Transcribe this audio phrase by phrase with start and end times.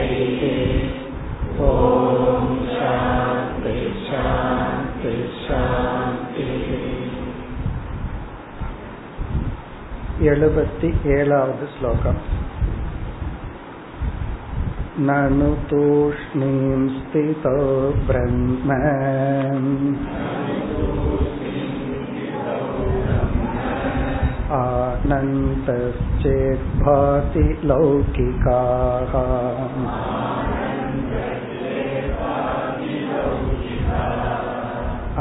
[1.68, 3.76] ॐ शान्ति
[4.08, 5.14] शान्ति
[5.44, 6.68] शान्तिः
[10.32, 12.20] எழுபத்தி ஏழாவது ஸ்லோகம்
[15.08, 17.58] ननु तूष्णीं स्थितो
[18.08, 18.78] ब्रह्म
[24.58, 25.88] आनन्दश्चेद्भाति
[27.70, 29.14] लौकिकाः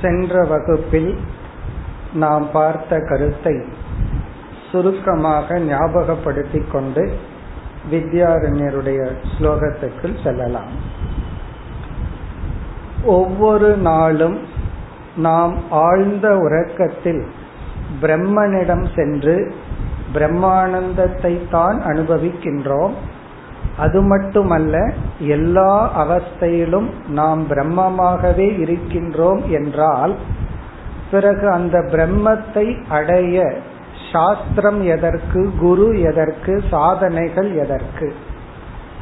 [0.00, 1.08] சென்ற வகுப்பில்
[2.14, 3.54] நாம் பார்த்த கருத்தை
[4.70, 7.04] சுருக்கமாக ஞாபகப்படுத்திக் கொண்டு
[7.90, 9.00] வித்யாரண்யருடைய
[9.32, 10.74] ஸ்லோகத்துக்குள் செல்லலாம்
[13.14, 14.38] ஒவ்வொரு நாளும்
[15.18, 17.24] நாம் ஆழ்ந்த உறக்கத்தில்
[18.00, 19.36] பிரம்மனிடம் சென்று
[20.13, 22.91] பிரம்மானந்தத்தை தான் அனுபவிக்கின்றோம்.
[23.77, 30.15] அது மட்டுமல்ல எல்லா அவஸ்தையிலும் நாம் பிரம்மமாகவே இருக்கின்றோம் என்றால்
[31.11, 33.53] பிறகு அந்த பிரம்மத்தை அடைய
[34.11, 38.13] சாஸ்திரம் எதற்கு குரு எதற்கு சாதனைகள் எதற்கு?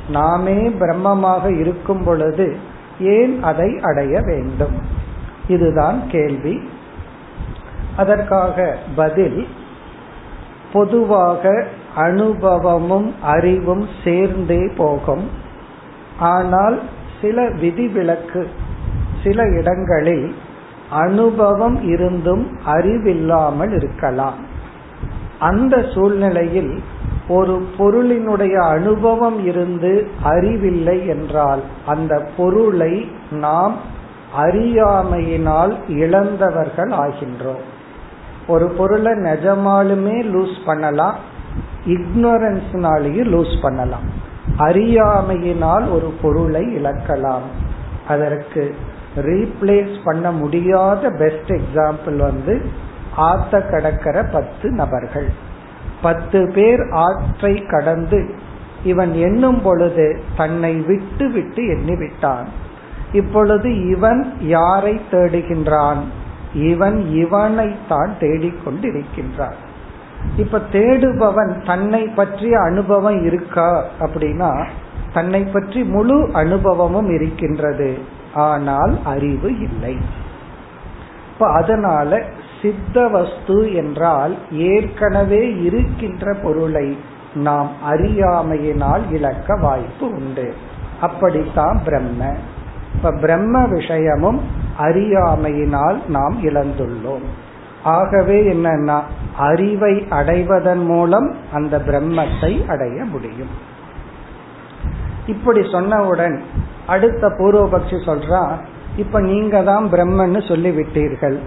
[0.09, 2.57] நாமே பிரம்மமாக இருக்கும் பொழுது
[2.99, 4.75] ஏன் அதை அடைய வேண்டும்?
[5.47, 6.69] இதுதான் கேள்வி.
[7.97, 9.47] அதற்காக பதில்
[10.73, 11.65] பொதுவாக
[11.95, 15.29] அனுபவமும் அறிவும் சேர்ந்தே போகும்.
[16.19, 16.81] ஆனால்
[17.21, 18.47] சில விதிவிலக்கு
[19.23, 20.35] சில இடங்களில்
[20.89, 24.37] அனுபவம் இருந்தும் அறிவில்லாமல் இருக்கலாம்.
[25.39, 26.83] அந்த சூழ்நிலையில்
[27.27, 33.75] ஒரு பொருளினுடைய அனுபவம் இருந்து அறிவில்லை என்றால் அந்த பொருளை நாம்
[34.37, 37.65] அறியாமையினால் இழந்தவர்கள் ஆகின்றோம்.
[38.47, 41.17] ஒரு பொருளை நிஜமாலுமே லூஸ் பண்ணலாம்
[41.85, 44.05] இக்னோரன்ஸ்னாலேயும் லூஸ் பண்ணலாம்.
[44.57, 47.47] அறியாமையினால் ஒரு பொருளை இழக்கலாம்.
[48.07, 48.75] அதற்கு
[49.15, 52.55] ரீப்ளேஸ் பண்ண முடியாத பெஸ்ட் எக்ஸாம்பிள் வந்து
[53.17, 55.29] ஆத்த கடக்கிற பத்து நபர்கள்.
[56.01, 58.19] பத்து பேர் ஆற்றை கடந்து
[58.83, 62.47] இவன் எண்ணும் பொழுது தன்னை விட்டு விட்டு எண்ணி விட்டான்
[63.11, 66.01] இப்பொழுது இவன் யாரை தேடுகின்றான்?
[66.53, 69.57] இவன் இவனைத்தான் தேடிக்கொண்டிருக்கின்றான்.
[70.37, 74.65] இப்ப தேடுபவன் தன்னை பற்றிய அனுபவம் இருக்கா அப்படின்னா
[75.13, 77.97] தன்னை பற்றி முழு அனுபவமும் இருக்கின்றது.
[78.33, 79.97] ஆனால் அறிவு இல்லை.
[81.33, 82.23] இப்ப அதனால
[82.61, 86.97] சித்த வஸ்து என்றால் ஏற்கனவே இருக்கின்ற பொருளை
[87.33, 90.53] நாம் அறியாமையினால் இழக்க வாய்ப்பு உண்டு.
[91.01, 92.35] அப்படித்தான் பிரம்ம
[92.97, 94.39] இப்ப பிரம்ம விஷயமும்
[94.79, 97.25] அறியாமையினால் நாம் இழந்துள்ளோம்.
[97.83, 98.99] ஆகவே என்னன்னா
[99.37, 103.53] அறிவை அடைவதன் மூலம் அந்த பிரம்மத்தை அடைய முடியும்.
[105.27, 106.39] இப்படி சொன்னவுடன்
[106.87, 108.43] அடுத்த பூர்வபக்ஷி சொல்றா
[108.97, 111.37] இப்ப நீங்க தான் பிரம்மன்னு சொல்லி விட்டீர்கள்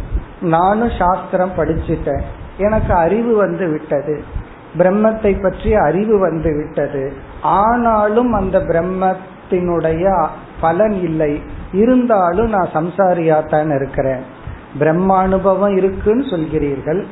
[0.41, 2.23] நானும் சாஸ்திரம் படிச்சுட்டேன்.
[2.59, 4.23] எனக்கு அறிவு வந்து விட்டது.
[4.79, 7.13] பிரம்மத்தை பற்றிய அறிவு வந்து விட்டது.
[7.43, 10.29] ஆனாலும் அந்த பிரம்மத்தினுடைய
[10.61, 11.43] பலன் இல்லை.
[11.73, 14.23] இருந்தாலும் நான் சம்சாரியாத்தான் இருக்கிறேன்.
[14.79, 17.05] பிரம்மானுபவம் இருக்குன்னு சொல்கிறீர்கள்.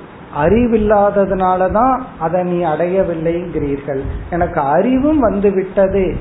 [0.45, 4.01] அறிவில்லாததுனாலதான் அதை நீ அடையவில்லைங்கிறீர்கள்.
[4.31, 6.17] எனக்கு அறிவும் வந்து விட்டது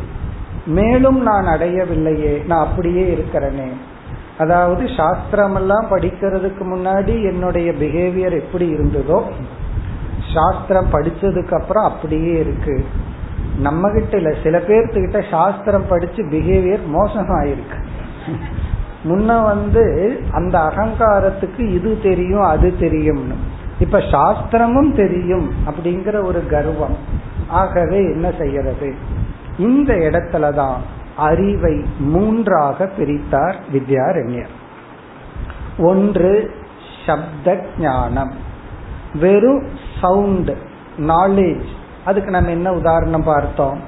[0.65, 2.45] மேலும் நான் அடையவில்லையே.
[2.45, 3.67] நான் அப்படியே இருக்கிறேனே.
[4.37, 9.23] அதாவது சாஸ்திரமெல்லாம் படிக்கிறதுக்கு முன்னாடி என்னுடைய பிஹேவியர் எப்படி இருந்ததோ
[10.33, 12.85] சாஸ்திரம் படிச்சதுக்கு அப்புறம் அப்படியே இருக்கு.
[13.59, 17.85] நம்ம கிட்ட இல்ல சில பேர்த்துக்கிட்ட சாஸ்திரம் படிச்சு பிஹேவியர் மோசமாயிருக்கு.
[19.03, 23.33] முன்ன வந்து அந்த அகங்காரத்துக்கு இது தெரியும் அது தெரியும்னு.
[23.79, 26.97] இப்ப சாஸ்திரமும் தெரியும் அப்படிங்கிற ஒரு கர்வம்.
[27.47, 28.95] ஆகவே என்ன செய்யறது?
[29.57, 30.75] இந்த இடத்துலதான்
[31.17, 34.53] அறிவை மூன்றாக பிரித்தார் வித்யாரண்யர்.
[35.77, 36.51] ஒன்று
[37.05, 38.33] சப்த ஞானம்.
[39.19, 39.67] வெறும்
[40.01, 40.51] சவுண்ட்
[40.99, 41.65] நாலேஜ்
[42.07, 43.79] அதுக்கு நம்ம என்ன உதாரணம் பார்த்தோம்?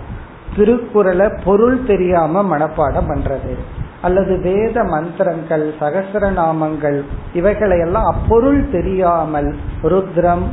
[0.56, 3.54] திருக்குறளை பொருள் தெரியாம மனப்பாடம் பண்றது.
[4.01, 6.98] அல்லது வேத மந்திரங்கள் சகசரநாமங்கள்
[7.33, 9.50] இவைகளை எல்லாம் அப்பொருள் தெரியாமல்
[9.83, 10.45] ருத்ரம்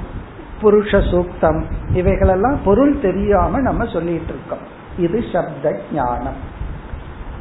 [0.63, 1.61] புருஷ சூக்தம்
[1.93, 4.65] இவைகளெல்லாம் பொருள் தெரியாம நம்ம சொல்லிட்டு இருக்கோம்.
[4.99, 6.41] இது சப்த ஞானம்.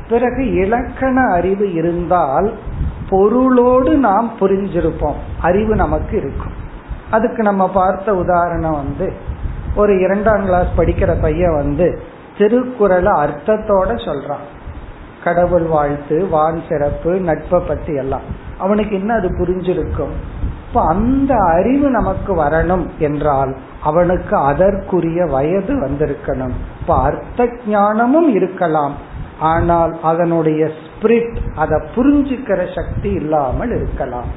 [0.10, 2.54] பிறகு இலக்கண அறிவு இருந்தால்
[3.10, 5.22] பொருளோடு நாம் புரிஞ்சிருப்போம்.
[5.42, 6.56] அறிவு நமக்கு இருக்கும்.
[7.12, 9.25] அதுக்கு நம்ம பார்த்த உதாரணம் வந்து
[9.76, 11.88] ஒரு இரண்டாம் கிளாஸ் படிக்கிற பையன் வந்து
[12.38, 14.46] திருக்குறளை அர்த்தத்தோட சொல்றான்.
[15.24, 18.26] கடவுள் வாழ்த்து வான் சிறப்பு நட்பை பத்தி எல்லாம்.
[18.58, 20.14] அவனுக்கு என்ன அது புரிஞ்சிருக்கும்?
[20.68, 26.56] இப்ப அந்த அறிவு நமக்கு வரணும் என்றால் அவனுக்கு அதற்குரிய வயது வந்திருக்கணும்.
[26.82, 28.96] இப்ப அர்த்த ஞானமும் இருக்கலாம்.
[29.40, 34.30] ஆனால் அதனுடைய ஸ்பிரிட் அதை புரிஞ்சுக்கிற சக்தி இல்லாமல் இருக்கலாம்.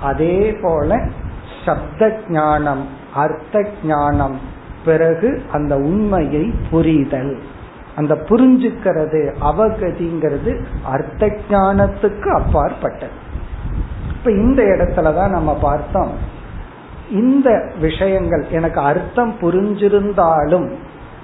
[0.00, 0.98] அதே போல
[1.64, 2.82] சப்த ஞானம்
[3.14, 4.36] அர்த்த ஞானம்
[4.84, 7.38] பிறகு அந்த உண்மையை புரிதல்.
[7.96, 13.12] அந்த புரிஞ்சுக்கிறது அவகதிங்கிறது அர்த்த ஞானத்துக்கு அப்பாற்பட்டது.
[14.08, 16.10] இப்ப இந்த இடத்துலதான் நம்ம பார்த்தோம்.
[17.10, 20.72] இந்த விஷயங்கள் எனக்கு அர்த்தம் புரிஞ்சிருந்தாலும்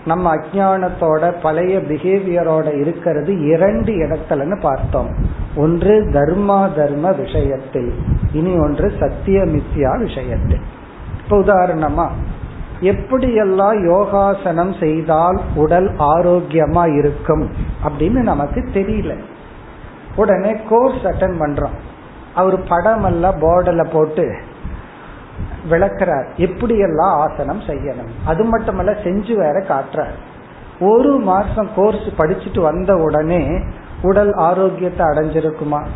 [0.07, 5.15] நம்ம அஜானத்தோட பழைய பிஹேவியரோட இருக்கிறது இரண்டு இடத்துலன்னு பார்த்தோம்.
[5.57, 7.95] ஒன்று தர்மா தர்ம விஷயத்தில்
[8.33, 10.61] இனி ஒன்று சத்தியமித்யா விஷயத்தில்.
[11.23, 12.09] இப்ப உதாரணமா
[12.81, 17.51] எப்படியெல்லாம் யோகாசனம் செய்தால் உடல் ஆரோக்கியமா இருக்கும்
[17.85, 19.19] அப்படின்னு நமக்கு தெரியல.
[20.17, 21.77] உடனே கோர்ஸ் அட்டன் பண்றோம்.
[22.35, 24.35] அவர் படம் எல்லாம் போர்டில் போட்டு
[25.71, 26.27] விளக்குறார்.
[26.37, 28.09] எப்படியெல்லாம் ஆசனம் செய்யணும்?
[28.25, 30.15] அது மட்டுமல்ல செஞ்சு வேற காட்டுறார்.
[30.81, 33.59] ஒரு மாசம் கோர்ஸ் படிச்சுட்டு வந்த உடனே
[34.03, 35.87] உடல் ஆரோக்கியத்தை அடைஞ்சிருக்குமா?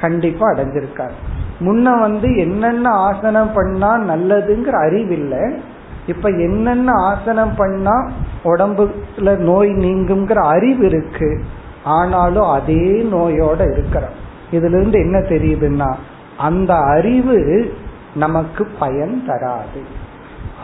[0.00, 1.12] கண்டிப்பா அடைஞ்சிருக்காரு.
[1.60, 5.62] முன்ன வந்து என்னென்ன ஆசனம் பண்ணா நல்லதுங்கிற அறிவில்லை.
[6.06, 8.10] இப்ப என்னென்ன ஆசனம் பண்ணா
[8.44, 11.42] உடம்புல நோய் நீங்குங்கிற அறிவு இருக்கு.
[11.84, 14.28] ஆனாலும் அதே நோயோட இருக்கிறோம்.
[14.50, 15.94] இதுல இருந்து என்ன தெரியுதுன்னா
[16.38, 17.72] அந்த அறிவு
[18.14, 20.08] நமக்கு பயன் தராது.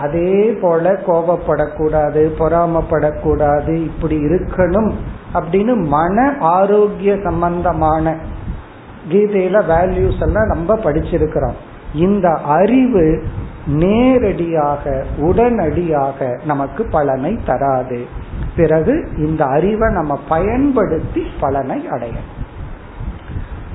[0.00, 4.92] அதே போல கோபப்படக்கூடாது பொறாமப்படக்கூடாது இப்படி இருக்கணும்
[5.34, 8.16] அப்படின்னு மன ஆரோக்கிய சம்பந்தமான
[9.10, 11.54] கீதையில வேல்யூஸ் எல்லாம் நம்ம படிச்சிருக்கிறோம்.
[11.94, 13.22] இந்த அறிவு
[13.66, 18.06] நேரடியாக உடனடியாக நமக்கு பலனை தராது.
[18.56, 22.44] பிறகு இந்த அறிவை நம்ம பயன்படுத்தி பலனை அடையணும்.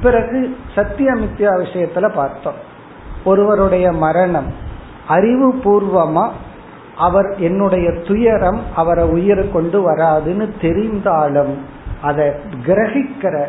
[0.02, 2.54] பிறகு சத்தியமித்யா விஷயத்துல பார்த்தோம்.
[3.24, 4.54] ஒருவருடைய மரணம்
[5.08, 6.30] அறிவு பூர்வமா
[6.98, 11.54] அவர் என்னுடைய துயரம் அவரை உயிர் கொண்டு வராதுன்னு தெரிந்தாலும்
[12.02, 12.28] அதை
[12.66, 13.46] கிரகிக்கிற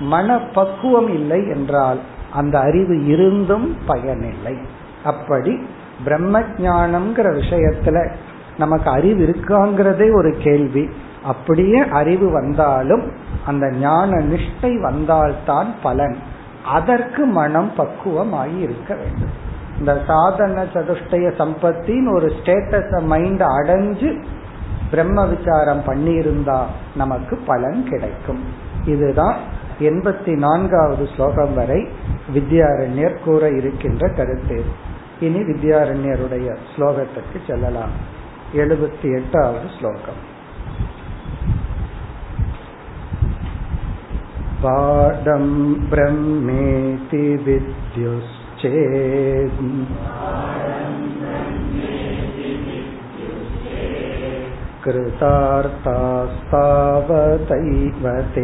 [0.00, 1.98] மன பக்குவம் இல்லை என்றால்
[2.32, 4.58] அந்த அறிவு இருந்தும் பயனில்லை.
[5.04, 5.66] அப்படி
[6.04, 8.10] பிரம்ம ஜானம்ங்கிற விஷயத்துல
[8.58, 10.88] நமக்கு அறிவு இருக்காங்கிறதே ஒரு கேள்வி.
[11.22, 13.12] அப்படியே அறிவு வந்தாலும்
[13.46, 16.16] அந்த ஞான நிஷ்டை வந்தால்தான் பலன்.
[16.64, 19.42] அதற்கு மனம் பக்குவமாகி இருக்க வேண்டும்.
[19.78, 24.22] இந்த சாதன சதுஷ்டய சம்பத்தின் ஒரு ஸ்டேட்டஸ மைண்ட் அடைஞ்சு
[24.90, 26.60] பிரம்ம விசாரம் பண்ணியிருந்தா
[26.96, 28.42] நமக்கு பலன் கிடைக்கும்.
[28.84, 29.36] இதுதான்
[29.80, 31.88] எண்பத்தி நான்காவது ஸ்லோகம் வரை
[32.34, 34.64] வித்யாரண்யர் கூற இருக்கின்ற கருத்து.
[35.23, 37.93] இனி வித்யாரண்யருடைய ஸ்லோகத்திற்கு செல்லலாம்
[38.53, 40.21] எழுபத்தி எட்டாவது ஸ்லோகம்
[44.61, 45.53] பாடம்
[45.91, 49.63] பிரம்மேதி विद्युश्चेत्
[56.71, 58.43] कृतार्तास्तावतैव ते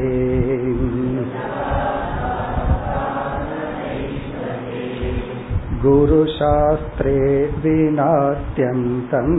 [5.81, 7.17] गुरुशास्त्रे
[7.63, 9.35] विनात्यन्तम्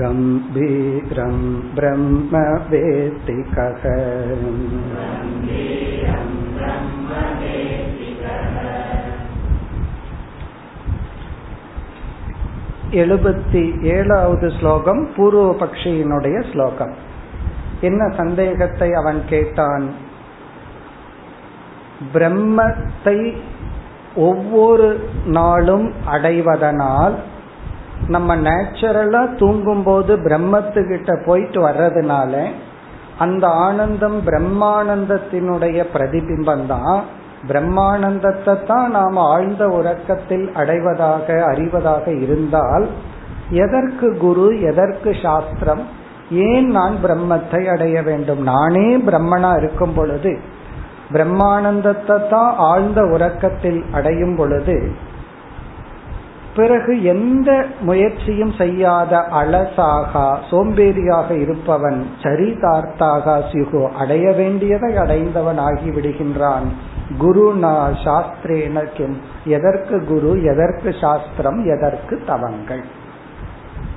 [0.00, 1.36] गम्भीरं
[1.74, 2.36] ब्रह्म
[2.70, 3.84] वेत्ति कः
[12.94, 16.94] எழுபத்தி ஏழாவது ஸ்லோகம் பூர்வபக்ஷியினுடைய ஸ்லோகம்
[17.80, 19.84] என்ன சந்தேகத்தை அவன் கேட்டான்
[22.13, 23.33] பிரம்மத்தை
[24.15, 27.15] ஒவ்வொரு நாளும் அடைவதனால்
[28.07, 32.47] நம்ம நேச்சுரலா தூங்கும் போது பிரம்மத்துக்கிட்ட போயிட்டு வர்றதுனால
[33.17, 37.03] அந்த ஆனந்தம் பிரம்மானந்தத்தினுடைய பிரதிபிம்பம் தான்
[37.43, 42.87] பிரம்மானந்தத்தை தான் நாம் ஆழ்ந்த உறக்கத்தில் அடைவதாக அறிவதாக இருந்தால்
[43.49, 45.83] எதற்கு குரு எதற்கு சாஸ்திரம்
[46.29, 48.41] ஏன் நான் பிரம்மத்தை அடைய வேண்டும்?
[48.43, 50.39] நானே பிரம்மனா இருக்கும் பொழுது
[51.11, 54.91] பிரம்மானந்தத்தை தான் ஆழ்ந்த உறக்கத்தில் அடையும் பொழுது
[56.55, 66.67] பிறகு எந்த முயற்சியும் செய்யாத அலசாக சோம்பேறியாக இருப்பவன் சரிதார்த்தாக சிகு அடைய வேண்டியதை அடைந்தவன் ஆகிவிடுகின்றான்.
[67.19, 72.83] குருனா சாஸ்திரேனக்கும் எதற்கு குரு எதற்கு சாஸ்திரம் எதற்கு தவங்கள்?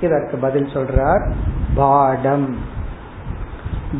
[0.01, 1.31] இதற்கு பதில் சொல்றார்
[1.75, 2.55] பாடம்.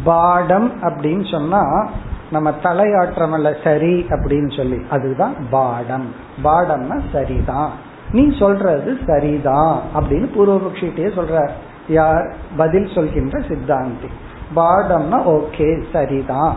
[0.04, 1.89] பாடம் அப்படின்னு சொன்னா
[2.31, 6.13] நம்ம தலையாற்றமல்ல சரி அப்படின்னு சொல்லி அதுதான் பாடம்.
[6.43, 7.71] பாடம்னா சரிதான்.
[8.12, 11.50] நீ சொல்றது சரிதான் அப்படின்னு பூர்வபக்ஷிட்டே சொல்ற
[11.88, 12.36] யார்?
[12.57, 14.09] பதில் சொல்கின்ற சித்தாந்தி.
[14.55, 16.55] பாடம்னா ஓகே சரிதான்.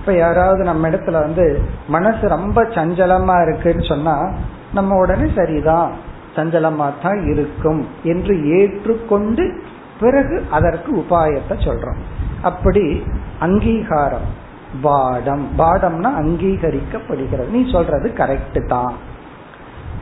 [0.00, 4.32] இப்ப யாராவது நம்ம இடத்துல வந்து மனசு ரொம்ப சஞ்சலமா இருக்குன்னு சொன்னா
[4.74, 5.92] நம்ம உடனே சரிதான்.
[6.36, 9.62] சஞ்சலமா தான் இருக்கும் என்று ஏற்றுக்கொண்டு
[10.00, 11.98] பிறகு அதற்கு உபாயத்தை சொல்றோம்.
[12.42, 13.02] அப்படி
[13.38, 14.40] அங்கீகாரம்.
[14.80, 17.48] பாடம் பாடம்னா அங்கீகரிக்கப்படுகிறது.
[17.48, 18.92] நீ சொல்றது கரெக்ட் தான்.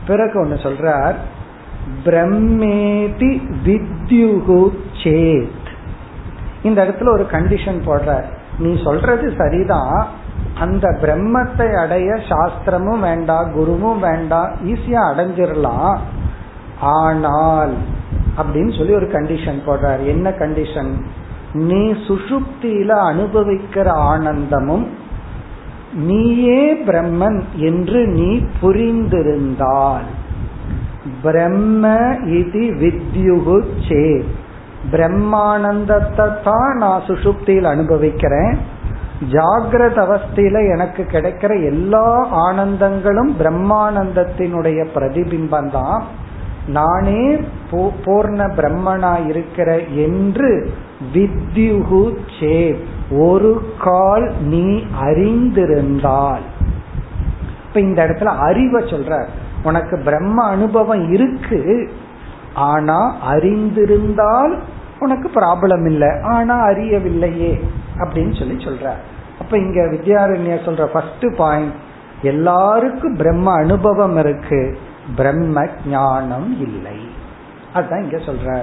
[0.07, 1.15] பிறகு ஒன்னு சொல்றார்
[2.05, 4.69] பிரம்மேதி வித்யுகு
[5.03, 5.67] சேத்.
[6.63, 8.23] இந்த இடத்துல ஒரு கண்டிஷன் போடுற
[8.59, 10.07] நீ சொல்றது சரிதான்.
[10.59, 15.97] அந்த பிரம்மத்தை அடைய சாஸ்திரமும் வேண்டாம் குருவும் வேண்டாம் ஈஸியா அடைஞ்சிடலாம்
[16.79, 17.73] ஆனால்
[18.37, 20.05] அப்படின்னு சொல்லி ஒரு கண்டிஷன் போடுறார்.
[20.05, 21.01] என்ன கண்டிஷன்
[21.53, 24.87] நீ சுசுப்தியில அனுபவிக்கிற ஆனந்தமும்
[25.93, 30.03] நீயே பிரம்மன் என்று நீ புரிந்திருந்தால்.
[31.23, 34.25] பிரம்ம இது வித்யுகு சே.
[34.91, 38.57] பிரம்மானந்தத்தை தான் நான் சுசுப்தியில் அனுபவிக்கிறேன்.
[39.31, 46.03] ஜாகிரத அவஸ்தையில எனக்கு கிடைக்கிற எல்லா ஆனந்தங்களும் பிரம்மானந்தத்தினுடைய பிரதிபிம்பம் தான்
[46.67, 47.39] நானே
[47.71, 50.69] பூர்ண பிரம்மனா இருக்கிற என்று
[51.13, 52.77] வித்யுகு சே
[53.11, 56.39] ஒரு கால் நீ அறிந்திருந்தால்.
[57.67, 59.27] இப்ப இந்த இடத்துல அறிவை சொல்ற
[59.63, 61.91] உனக்கு பிரம்ம அனுபவம் இருக்கு
[62.53, 64.59] ஆனா அறிந்திருந்தால்
[64.99, 67.61] உனக்கு ப்ராப்ளம் இல்லை ஆனா அறியவில்லையே
[67.97, 68.91] அப்படின்னு சொல்லி சொல்ற
[69.39, 71.73] அப்ப இங்க வித்யாரண்யா சொல்ற ஃபர்ஸ்ட் பாயிண்ட்
[72.21, 74.77] எல்லாருக்கும் பிரம்ம அனுபவம் இருக்கு.
[75.15, 76.99] பிரம்ம ஞானம் இல்லை.
[77.73, 78.61] அதுதான் இங்க சொல்ற.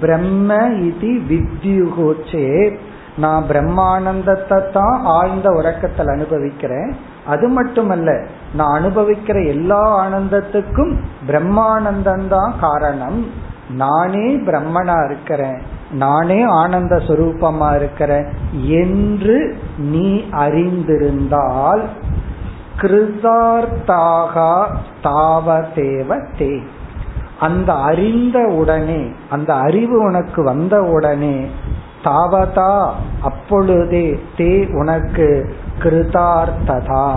[0.00, 2.76] பிரம்ம இது வித்யுகோச்சே.
[3.16, 6.96] நான் பிரம்மானந்தத்தை தான் ஆழ்ந்த உறக்கத்தில் அனுபவிக்கிறேன்.
[7.26, 13.26] அது மட்டுமல்ல நான் அனுபவிக்கிற எல்லா ஆனந்தத்துக்கும் பிரம்மானந்தம் தான் காரணம்.
[13.70, 15.62] நானே பிரம்மனா இருக்கிறேன்.
[15.90, 21.82] நானே ஆனந்த சுரூபமா இருக்கிறேன் என்று நீ அறிந்திருந்தால்
[22.80, 24.50] கிருதார்த்தாகா
[25.02, 26.62] தாவதேவ தே.
[27.40, 31.46] அந்த அறிந்த உடனே அந்த அறிவு உனக்கு வந்த உடனே
[32.04, 32.90] தாவதா
[33.22, 37.08] அப்பொழுதே தே உனக்கு கிருதார்த்ததா.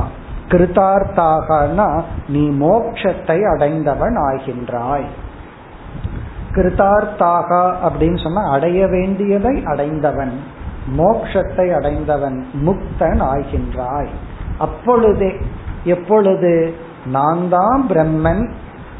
[0.48, 5.08] கிருதார்த்தாகனா நீ மோட்சத்தை அடைந்தவன் ஆகின்றாய்
[6.52, 7.50] கிருதார்த்தாக
[7.84, 10.42] அப்படின்னு சொன்னா அடைய வேண்டியதை அடைந்தவன்
[10.98, 14.10] மோக்ஷத்தை அடைந்தவன் முக்தன் ஆகின்றாய்
[14.60, 15.32] அப்பொழுதே
[15.84, 16.54] எப்பொழுது?
[17.06, 18.44] நான் தான் பிரம்மன்.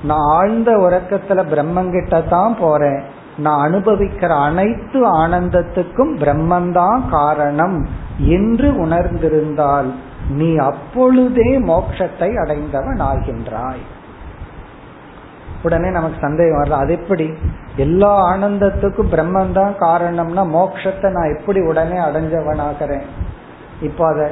[0.04, 3.02] நான் ஆழ்ந்த உறக்கத்துல பிரம்மங்கிட்ட தான் போறேன்.
[3.38, 7.78] நான் அனுபவிக்கிற அனைத்து ஆனந்தத்துக்கும் பிரம்மன்தான் காரணம்
[8.18, 9.90] என்று உணர்ந்திருந்தால்
[10.30, 13.84] நீ அப்பொழுதே மோட்சத்தை அடைந்தவன் ஆகின்றாய்.
[15.64, 17.34] உடனே நமக்கு சந்தேகம் வரல அது எப்படி?
[17.76, 23.08] எல்லா ஆனந்தத்துக்கும் பிரம்மன் தான் காரணம்னா மோட்சத்தை நான் எப்படி உடனே அடைஞ்சவனாகிறேன்?
[23.82, 24.28] இப்போ அதை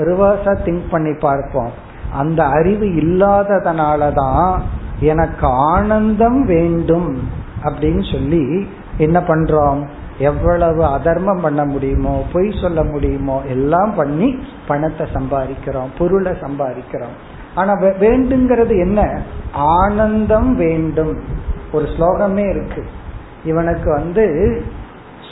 [0.00, 1.70] ரிவர்ஸா திங்க் பண்ணி பார்ப்போம்.
[2.12, 4.60] அந்த அறிவு இல்லாததுனாலதான்
[5.00, 7.28] எனக்கு ஆனந்தம் வேண்டும்
[7.62, 9.88] அப்படின்னு சொல்லி என்ன பண்றோம்?
[10.18, 17.16] எவ்வளவு அதர்மம் பண்ண முடியுமோ பொய் சொல்ல முடியுமோ எல்லாம் பண்ணி பணத்தை சம்பாதிக்கிறோம் பொருளை சம்பாதிக்கிறோம்.
[17.54, 19.22] ஆனா வேண்டுங்கிறது என்ன?
[19.52, 21.18] ஆனந்தம் வேண்டும்.
[21.72, 22.84] ஒரு ஸ்லோகமே இருக்கு.
[23.44, 24.26] இவனுக்கு வந்து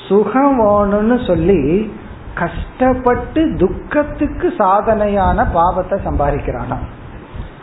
[0.08, 1.92] சுகம் வேணும்னு சொல்லி
[2.38, 6.78] கஷ்டப்பட்டு துக்கத்துக்கு சாதனையான பாவத்தை சம்பாதிக்கிறானா?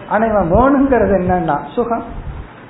[0.10, 2.06] ஆனா இவன் வேணுங்கிறது என்னன்னா சுகம்.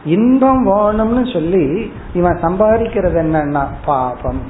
[0.06, 1.66] இன்பம் வேணும்னு சொல்லி
[2.14, 4.44] இவன் சம்பாதிக்கிறது என்னன்னா பாபம்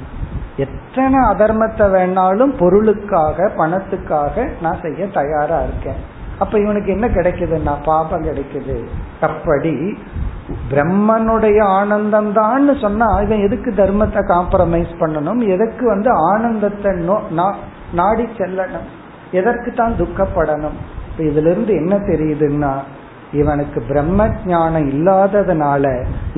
[0.56, 6.00] எத்தனை அதர்மத்தை வேணாலும் பொருளுக்காக பணத்துக்காக நான் செய்ய தயாரா இருக்கேன்.
[6.42, 8.76] அப்ப இவனுக்கு என்ன கிடைக்குதுன்னா பாபம் கிடைக்குது.
[9.28, 9.74] அப்படி
[10.70, 15.40] பிரம்மனுடைய ஆனந்தம் தான் சொன்னா இவன் எதுக்கு தர்மத்தை காம்ப்ரமைஸ் பண்ணணும்?
[15.54, 16.92] எதுக்கு வந்து ஆனந்தத்தை
[18.00, 18.86] நாடி செல்லணும்?
[19.38, 20.78] எதற்கு தான் துக்கப்படணும்?
[21.28, 22.72] இதுல இருந்து என்ன தெரியுதுன்னா
[23.40, 25.84] இவனுக்கு பிரம்ம ஞானம் இல்லாததுனால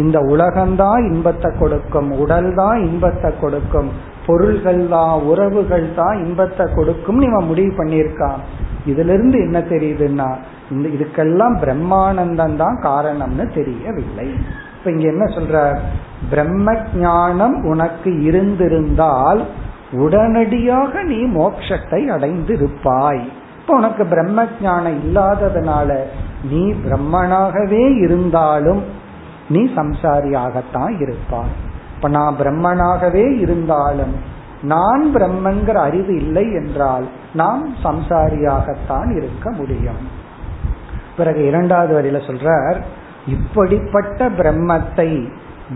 [0.02, 3.90] இந்த உலகம்தான் இன்பத்தை கொடுக்கும் உடல் தான் இன்பத்தை கொடுக்கும்
[4.26, 8.40] பொருள்கள் தான் உறவுகள் தான் இன்பத்தை கொடுக்கும் இவன் முடிவு பண்ணியிருக்கான்.
[8.87, 10.28] இதுல இருந்து என்ன தெரியுதுன்னா
[10.70, 14.28] இந்த இதுக்கெல்லாம் பிரம்மானந்தம் தான் காரணம்னு தெரியவில்லை.
[14.76, 15.78] இப்ப இங்க என்ன சொல்ற
[16.30, 19.44] பிரம்ம ஞானம் உனக்கு இருந்திருந்தால்
[19.92, 23.25] உடனடியாக நீ மோட்சத்தை அடைந்திருப்பாய்.
[23.61, 25.99] இப்ப உனக்கு பிரம்ம ஞானம் இல்லாததுனால
[26.50, 28.82] நீ பிரம்மனாகவே இருந்தாலும்
[29.49, 31.54] நீ சம்சாரியாகத்தான் இருப்பாய்.
[31.97, 34.16] இப்ப நான் பிரம்மனாகவே இருந்தாலும்
[34.62, 40.26] நான் பிரம்மங்கிற அறிவு இல்லை என்றால் நாம் சம்சாரியாகத்தான் இருக்க முடியும்.
[41.16, 42.82] பிறகு இரண்டாவது வரியில சொல்றார்
[43.26, 45.28] இப்படிப்பட்ட பிரம்மத்தை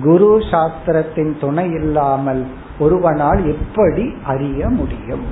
[0.03, 2.47] குரு சாஸ்திரத்தின் துணை இல்லாமல்
[2.79, 5.25] ஒருவனால் எப்படி அறிய முடியும்?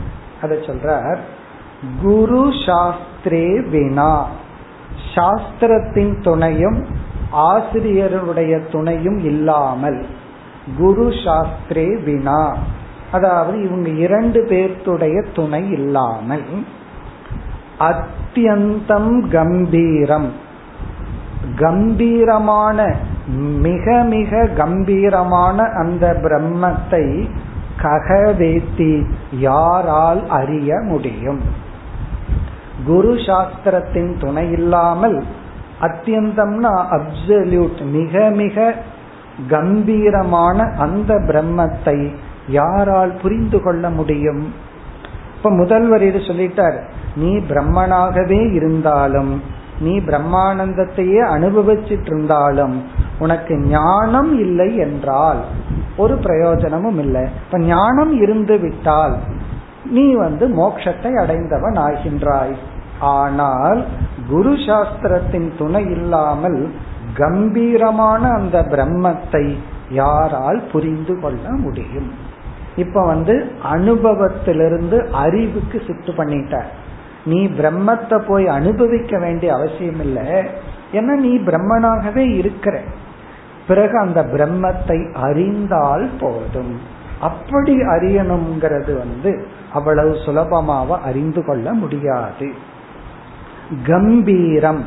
[0.42, 1.18] அதை சொல்றார்
[2.02, 4.26] குரு சாஸ்திரே வினா.
[5.14, 6.86] சாஸ்திரத்தின் துணையும்
[7.32, 10.06] ஆசிரியருடைய துணையும் இல்லாமல்
[10.78, 12.56] குரு சாஸ்திரே வினா.
[13.12, 16.46] அதாவது இவங்க இரண்டு பேர்த்துடைய துணை இல்லாமல்
[17.78, 20.30] அத்தியந்தம் கம்பீரம்.
[21.56, 22.78] கம்பீரமான
[23.60, 27.28] மிக மிக கம்பீரமான அந்த பிரம்மத்தை
[27.82, 28.92] ககவேத்தி
[29.30, 31.40] யாரால் அறிய முடியும்?
[32.86, 35.24] குரு சாஸ்திரத்தின் துணை இல்லாமல்
[35.80, 38.74] அத்தியந்தம்னா அப்சல்யூட் மிக மிக
[39.48, 41.98] கம்பீரமான அந்த பிரம்மத்தை
[42.50, 44.42] யாரால் புரிந்து கொள்ள முடியும்?
[45.36, 46.78] இப்ப முதல்வர் இது சொல்லிட்டார்
[47.16, 49.32] நீ பிரம்மனாகவே இருந்தாலும்
[49.80, 52.74] நீ பிரம்மானந்தத்தையே அனுபவிச்சிட்டு இருந்தாலும்
[53.18, 55.40] உனக்கு ஞானம் இல்லை என்றால்
[55.96, 57.24] ஒரு பிரயோஜனமும் இல்லை.
[57.44, 59.14] இப்ப ஞானம் இருந்து விட்டால்
[59.84, 62.54] நீ வந்து மோட்சத்தை அடைந்தவன் ஆகின்றாய்.
[63.16, 63.80] ஆனால்
[64.30, 66.60] குரு சாஸ்திரத்தின் துணை இல்லாமல்
[67.14, 69.44] கம்பீரமான அந்த பிரம்மத்தை
[70.00, 72.10] யாரால் புரிந்து கொள்ள முடியும்?
[72.80, 73.34] இப்ப வந்து
[73.72, 76.70] அனுபவத்திலிருந்து அறிவுக்கு சித்து பண்ணிட்டார்
[77.24, 80.28] நீ பிரம்மத்தை போய் அனுபவிக்க வேண்டிய அவசியம் இல்லை.
[80.92, 82.74] ஏன்னா நீ பிரம்மனாகவே இருக்கிற.
[83.68, 86.72] பிறகு அந்த பிரம்மத்தை அறிந்தால் போதும்.
[87.20, 89.32] அப்படி அறியணுங்கிறது வந்து
[89.72, 92.48] அவ்வளவு சுலபமாக அறிந்து கொள்ள முடியாது.
[93.86, 94.84] கம்பீரம்.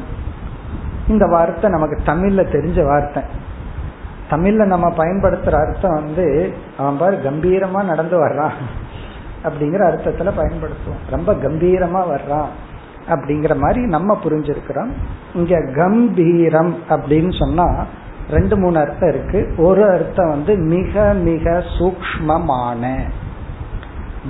[1.08, 3.24] இந்த வார்த்தை நமக்கு தமிழ்ல தெரிஞ்ச வார்த்தை.
[4.34, 8.54] தமிழ்ல நம்ம பயன்படுத்துற அர்த்தம் வந்து அவன் பாரு கம்பீரமா நடந்து வர்றான்.
[9.44, 11.04] அப்படிங்கிற அர்த்தத்துல பயன்படுத்துவோம்.
[11.10, 12.48] ரொம்ப கம்பீரமா வர்றான்.
[13.10, 14.92] அப்படிங்கிற மாதிரி நம்ம புரிஞ்சிருக்கிறோம்.
[15.34, 17.86] இங்க கம்பீரம் அப்படின்னு சொன்னா
[18.30, 19.54] ரெண்டு மூணு அர்த்தம் இருக்கு.
[19.58, 23.00] ஒரு அர்த்தம் வந்து மிக மிக சூக்மமான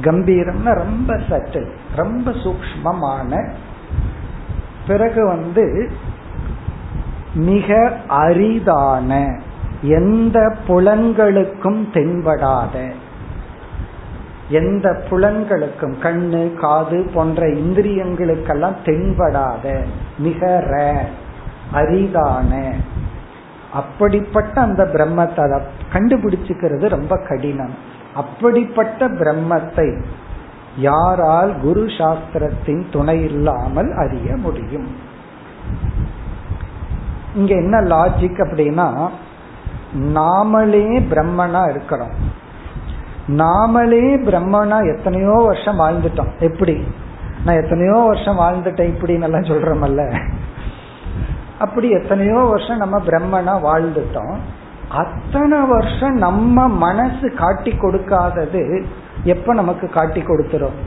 [0.02, 3.52] கம்பீரம்னா ரொம்ப சட்டில் ரொம்ப சூக்மமான
[4.88, 5.92] பிறகு வந்து
[7.34, 9.40] மிக அரிதான.
[9.84, 12.76] எந்த புலன்களுக்கும் தென்படாத
[14.50, 19.66] எந்த புலன்களுக்கும் கண்ணு காது போன்ற இந்திரியங்களுக்கெல்லாம் தென்படாத
[20.18, 20.42] மிக
[21.72, 22.52] அரிதான
[23.74, 25.60] அப்படிப்பட்ட அந்த பிரம்மத்தை அதை
[25.94, 27.74] கண்டுபிடிச்சுக்கிறது ரொம்ப கடினம்.
[28.16, 29.88] அப்படிப்பட்ட பிரம்மத்தை
[30.78, 34.90] யாரால் குரு சாஸ்திரத்தின் துணை இல்லாமல் அறிய முடியும்.
[37.36, 38.88] இங்க என்ன லாஜிக் அப்படின்னா
[39.98, 42.42] நாமளே பிரம்மனா இருக்கிறோம்
[43.28, 46.40] நாமளே பிரம்மனா எத்தனையோ வருஷம் வாழ்ந்துட்டோம்.
[46.40, 46.88] எப்படி?
[47.46, 50.20] நான் எத்தனையோ வருஷம் வாழ்ந்துட்டேன் இப்படின்னு எல்லாம் சொல்றோமல்ல.
[51.60, 54.36] அப்படி எத்தனையோ வருஷம் நம்ம பிரம்மனா வாழ்ந்துட்டோம்.
[54.90, 58.84] அத்தனை வருஷம் நம்ம மனசு காட்டி கொடுக்காதது
[59.24, 60.80] எப்ப நமக்கு காட்டி கொடுத்துரும்?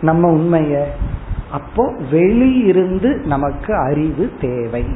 [0.00, 0.82] நம்ம உண்மைய.
[1.52, 4.86] அப்போ வெளியிருந்து நமக்கு அறிவு தேவை.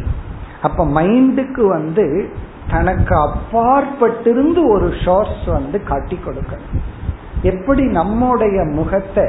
[0.62, 2.28] அப்ப மைண்டுக்கு வந்து
[2.70, 6.78] தனக்கு அப்பாற்பட்டிருந்து ஒரு ஷோர்ஸ் வந்து காட்டி கொடுக்கணும்.
[7.42, 9.24] எப்படி நம்முடைய முகத்தை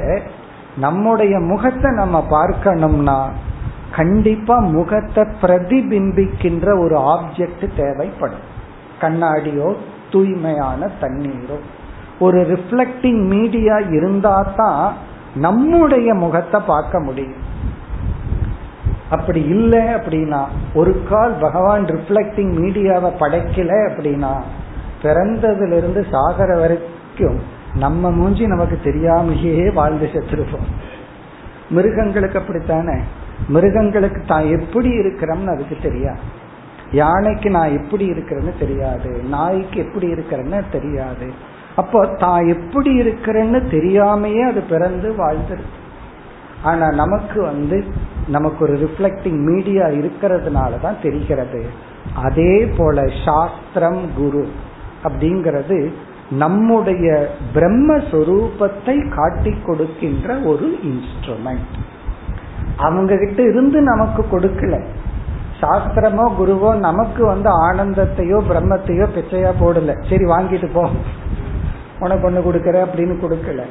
[0.77, 3.19] நம்முடைய முகத்தை நம்ம பார்க்கணும்னா
[3.95, 8.45] கண்டிப்பா முகத்தை பிரதிபிம்பிக்கின்ற ஒரு ஆப்ஜெக்ட் தேவைப்படும்.
[9.01, 9.75] கண்ணாடியோ
[10.11, 11.57] தூய்மையான தண்ணீரோ.
[12.19, 14.93] ஒரு ரிஃப்ளக்டிங் மீடியா இருந்தா தான்
[15.35, 17.47] நம்முடைய முகத்தை பார்க்க முடியும்.
[19.09, 24.33] அப்படி இல்லை அப்படின்னா ஒரு கால் பகவான் ரிஃப்ளெக்டிங் மீடியாவை படைக்கல அப்படின்னா
[25.03, 27.39] பிறந்ததிலிருந்து சாகர வரைக்கும்
[27.75, 30.67] நம்ம மூஞ்சி நமக்கு தெரியாமையே வாழ்ந்து செத்துருப்போம்.
[31.69, 32.99] மிருகங்களுக்கு அப்படித்தானே?
[33.47, 36.19] மிருகங்களுக்கு தான் எப்படி இருக்கிறோம்னு அதுக்கு தெரியாது.
[36.91, 39.09] யானைக்கு நான் எப்படி இருக்கிறேன்னு தெரியாது.
[39.09, 41.31] நாய்க்கு எப்படி இருக்கிறேன்னு தெரியாது.
[41.75, 45.77] அப்போ தான் எப்படி இருக்கிறேன்னு தெரியாமையே அது பிறந்து வாழ்ந்துருக்கு.
[46.63, 47.85] ஆனா நமக்கு வந்து
[48.29, 51.61] நமக்கு ஒரு ரிஃப்ளெக்டிங் மீடியா இருக்கிறதுனால தான் தெரிகிறது.
[52.15, 54.43] அதே போல சாஸ்திரம் குரு
[55.03, 55.77] அப்படிங்கிறது
[56.29, 57.07] நம்முடைய
[57.53, 61.69] பிரம்மஸ்வரூபத்தை காட்டி கொடுக்கின்ற ஒரு இன்ஸ்ட்ருமெண்ட்
[62.77, 64.75] அவங்க கிட்ட இருந்து நமக்கு கொடுக்கல.
[65.61, 69.93] சாஸ்திரமோ குருவோ நமக்கு வந்து ஆனந்தத்தையோ பிரம்மத்தையோ பிச்சையா போடல.
[70.09, 70.83] சரி வாங்கிட்டு போ.
[71.99, 73.63] உனக்கு ஒண்ணு கொடுக்கற அப்படின்னு கொடுக்கல.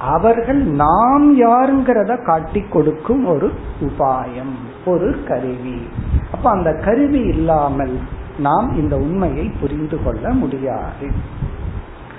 [0.00, 5.88] அவர்கள் நாம் யாருங்கிறத காட்டி கொடுக்கும் ஒரு உபாயம் ஒரு கருவி.
[6.32, 7.98] அப்ப அந்த கருவி இல்லாமல்
[8.38, 11.10] நாம் இந்த உண்மையை புரிந்து கொள்ள முடியாது.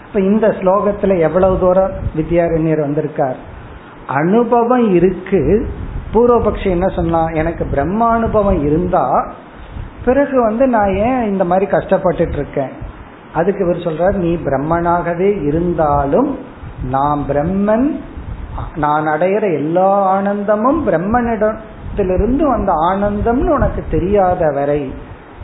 [0.07, 3.35] இப்ப இந்த ஸ்லோகத்துல எவ்வளவு தூரம் வித்யாரண்யர் வந்திருக்கார்?
[4.07, 5.69] அனுபவம் இருக்கு.
[6.13, 9.33] பூர்வபக்ஷி என்ன சொன்னா எனக்கு பிரம்மானுபவம் இருந்தா
[10.05, 12.69] பிறகு வந்து நான் ஏன் இந்த மாதிரி கஷ்டப்பட்டுட்டு இருக்கேன்?
[13.33, 16.37] அதுக்கு இவர் சொல்றார் நீ பிரம்மனாகவே இருந்தாலும்
[16.89, 17.99] நான் பிரம்மன்
[18.75, 24.93] நான் அடையிற எல்லா ஆனந்தமும் பிரம்மனிடத்திலிருந்து வந்த ஆனந்தம்னு உனக்கு தெரியாத வரை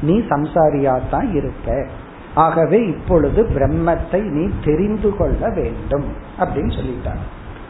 [0.02, 1.86] நீ சம்சாரியாத்தான் இருப்ப.
[2.34, 6.06] ஆகவே இப்பொழுது பிரம்மத்தை நீ தெரிந்து கொள்ள வேண்டும்
[6.40, 7.24] அப்படின்னு சொல்லிட்டார்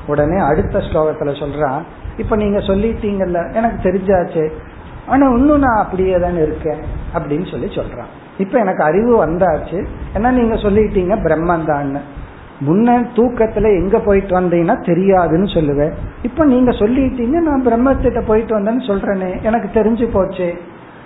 [0.07, 1.81] உடனே அடுத்த ஸ்லோகத்துல சொல்றான்
[2.17, 4.51] இப்ப நீங்க சொல்லிட்டீங்கல்ல எனக்கு தெரிஞ்சாச்சு.
[5.05, 6.79] ஆனா இன்னும் நான் அப்படியே தானே இருக்கேன்
[7.13, 8.11] அப்படின்னு சொல்லி சொல்றான்.
[8.37, 9.85] இப்ப எனக்கு அறிவு வந்தாச்சு.
[10.13, 12.01] ஏன்னா நீங்க சொல்லிட்டீங்க பிரம்மன் தான்
[12.61, 19.43] முன்ன தூக்கத்துல எங்க போயிட்டு வந்தீங்கன்னா தெரியாதுன்னு சொல்லுவேன் இப்ப நீங்க சொல்லிட்டீங்க நான் பிரம்மத்திட்ட போயிட்டு வந்தேன்னு சொல்றேனே
[19.43, 20.53] எனக்கு தெரிஞ்சு போச்சு.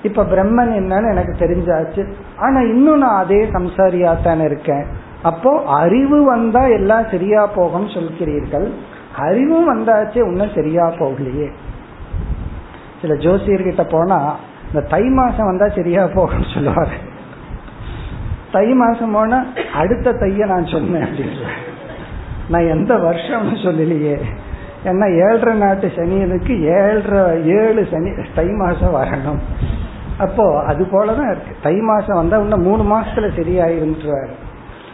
[0.03, 2.07] இப்ப பிரம்மன் என்னன்னு எனக்கு தெரிஞ்சாச்சு.
[2.37, 4.85] ஆனா இன்னும் நான் அதே சம்சாரியா தானே இருக்கேன்.
[5.21, 8.71] அப்போ அறிவு வந்தா எல்லாம் சரியா போகும் சொல்கிறீர்கள்.
[9.17, 11.51] அறிவும் வந்தாச்சு இன்னும் சரியா போகலையே.
[13.01, 14.35] சில ஜோசியர்கிட்ட போனா
[14.67, 16.97] இந்த தை மாசம் வந்தா சரியா போகும்னு சொல்லுவாரு.
[18.51, 21.49] தை மாசம் போனா அடுத்த தைய நான் சொன்னேன் அப்படின்னு
[22.49, 24.15] நான் எந்த வருஷம்னு சொல்லலையே.
[24.85, 29.41] ஏன்னா ஏழரை நாட்டு சனியனுக்கு ஏழரை ஏழு சனி தை மாசம் வரணும்.
[30.17, 31.55] அப்போ அது போலதான் இருக்கு.
[31.61, 34.33] தை மாசம் வந்தா இன்னும் மூணு மாசத்துல சரியாயிருந்துருவாரு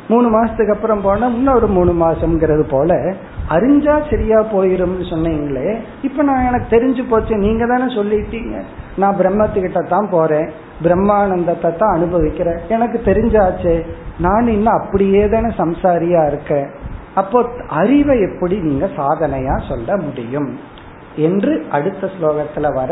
[0.07, 3.15] மூணு மாசத்துக்கு அப்புறம் போனா இன்னும் ஒரு மூணு மாசம்ங்கிறது போல
[3.55, 5.67] அறிஞ்சா சரியா போயிரும்னு சொன்னீங்களே
[6.01, 8.55] இப்ப நான் எனக்கு தெரிஞ்சு போச்சு நீங்க தானே சொல்லிட்டீங்க.
[8.95, 10.47] நான் பிரம்மத்துக்கிட்ட தான் போறேன்
[10.83, 12.59] பிரம்மானந்தத்தை தான் அனுபவிக்கிறேன்.
[12.69, 13.73] எனக்கு தெரிஞ்சாச்சு
[14.19, 16.67] நான் இன்னும் அப்படியே தானே சம்சாரியா இருக்கேன்.
[17.15, 20.49] அப்போ அறிவை எப்படி நீங்க சாதனையா சொல்ல முடியும்?
[21.27, 22.91] என்று அடுத்த ஸ்லோகத்துல வர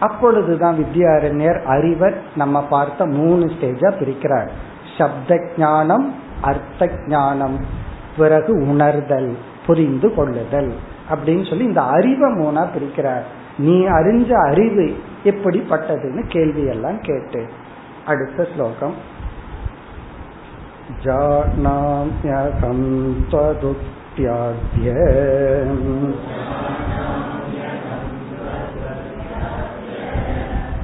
[0.00, 4.50] அப்பொழுதுதான் வித்யாரண்யர் அறிவர் நம்ம பார்த்த மூணு ஸ்டேஜா பிரிக்கிறார்.
[4.98, 6.06] சப்த ஞானம்
[6.40, 7.56] அர்த்த ஞானம்
[8.16, 9.30] பிறகு உணர்தல்.
[9.65, 10.71] புரிந்து கொள்ளுதல்
[11.11, 13.25] அப்படின்னு சொல்லி இந்த அறிவை மூணா பிரிக்கிறார்
[13.59, 14.85] நீ அறிஞ்ச அறிவு
[15.23, 17.41] எப்படிப்பட்டதுன்னு கேள்வி எல்லாம் கேட்டு
[18.05, 18.95] அடுத்த ஸ்லோகம்
[21.03, 22.79] जानाम्यहं
[23.31, 24.87] त्वदुक्त्याद्य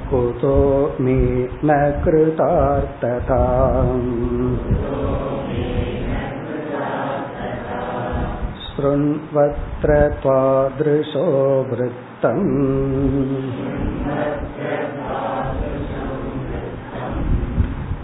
[0.09, 0.57] कुतो
[0.99, 1.17] मे
[1.65, 3.41] न कृतार्थता
[8.71, 11.27] शृण्वत्र त्वादृशो
[11.71, 12.45] वृत्तम्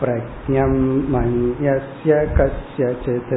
[0.01, 0.73] प्रज्ञं
[1.13, 3.35] मन्यस्य कस्यचित्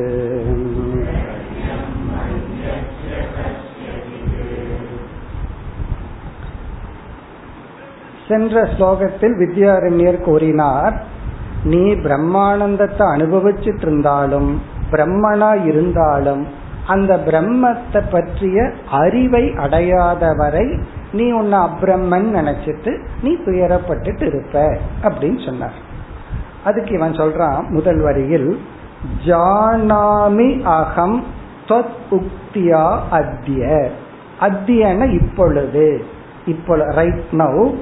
[8.29, 10.95] சென்ற ஸ்லோகத்தில் வித்யாரண்யர் கூறினார்
[11.64, 14.51] நீ பிரம்மானந்தத்தை அனுபவிச்சுட்டு இருந்தாலும்
[14.90, 16.42] பிரம்மனா இருந்தாலும்
[16.91, 20.80] அந்த பிரம்மத்தை பற்றிய அறிவை அடையாத வரை
[21.13, 25.89] நீ உன்னை அப்ரம்மன் நினைச்சிட்டு நீ துயரப்பட்டுட்டு இருப்ப அப்படின்னு சொன்னார்.
[26.63, 28.60] அதுக்கு இவன் சொல்றான் முதல் வரியில்
[29.25, 31.23] ஜானாமி அகம்
[31.67, 33.89] தொத் உக்தியா அத்திய.
[34.41, 36.06] அத்தியன இப்பொழுது.
[36.45, 37.75] இப்பொழுது ரைட் நவ்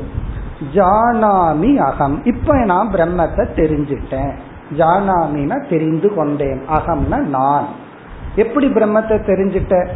[0.74, 2.26] ஜானாமி அகம்.
[2.26, 4.34] இப்ப நான் பிரம்மத்தை தெரிஞ்சிட்டேன்
[4.78, 6.62] ஜானாமினா தெரிந்து கொண்டேன்.
[6.70, 7.79] அகம்னா நான்.
[8.40, 9.88] எப்படி பிரம்மத்தை தெரிஞ்சிட்ட?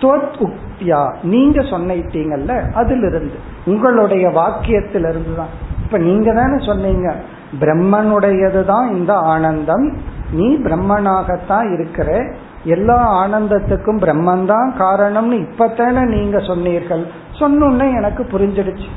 [0.00, 1.14] தொத் உக்தியா?
[1.22, 3.38] நீங்க சொன்னிட்டீங்கல்ல அதிலிருந்து.
[3.64, 7.14] உங்களுடைய வாக்கியத்திலிருந்து தான் இப்ப நீங்க தானே சொன்னீங்க
[7.60, 9.96] பிரம்மனுடையது தான் இந்த ஆனந்தம்.
[10.32, 12.32] நீ பிரம்மனாகத்தான் இருக்கிற.
[12.64, 17.06] எல்லா ஆனந்தத்துக்கும் பிரம்மன் தான் காரணம்னு இப்பத்தானே நீங்க சொன்னீர்கள்.
[17.38, 18.88] சொன்னோன்னே எனக்கு புரிஞ்சிடுச்சு.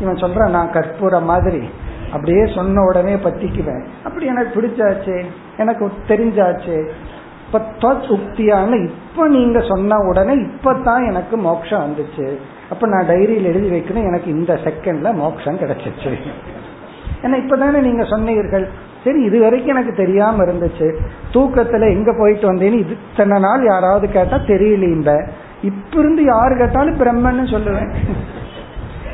[0.00, 1.70] இவன் சொல்ற நான் கற்பூர மாதிரி.
[2.12, 3.84] அப்படியே சொன்ன உடனே பத்திக்குவேன்.
[4.04, 5.24] அப்படி எனக்கு பிடிச்சாச்சே.
[5.56, 6.90] எனக்கு தெரிஞ்சாச்சே.
[7.56, 12.26] இப்ப உக்தியான இப்ப நீங்க சொன்ன உடனே இப்பதான் எனக்கு மோட்சம் வந்துச்சு.
[12.70, 16.12] அப்ப நான் டைரியில் எழுதி வைக்கணும் எனக்கு இந்த செகண்ட்ல மோட்சம் கிடைச்சிச்சு.
[17.22, 18.66] ஏன்னா இப்பதானே நீங்க சொன்னீர்கள்.
[19.04, 20.88] சரி இது வரைக்கும் எனக்கு தெரியாம இருந்துச்சு.
[21.34, 25.10] தூக்கத்துல எங்க போயிட்டு வந்தேன்னு இது இத்தனை நாள் யாராவது கேட்டா தெரியலீம்ப.
[25.62, 27.90] இப்ப இருந்து யாரு கேட்டாலும் பிரம்மன்னு சொல்லுவேன்.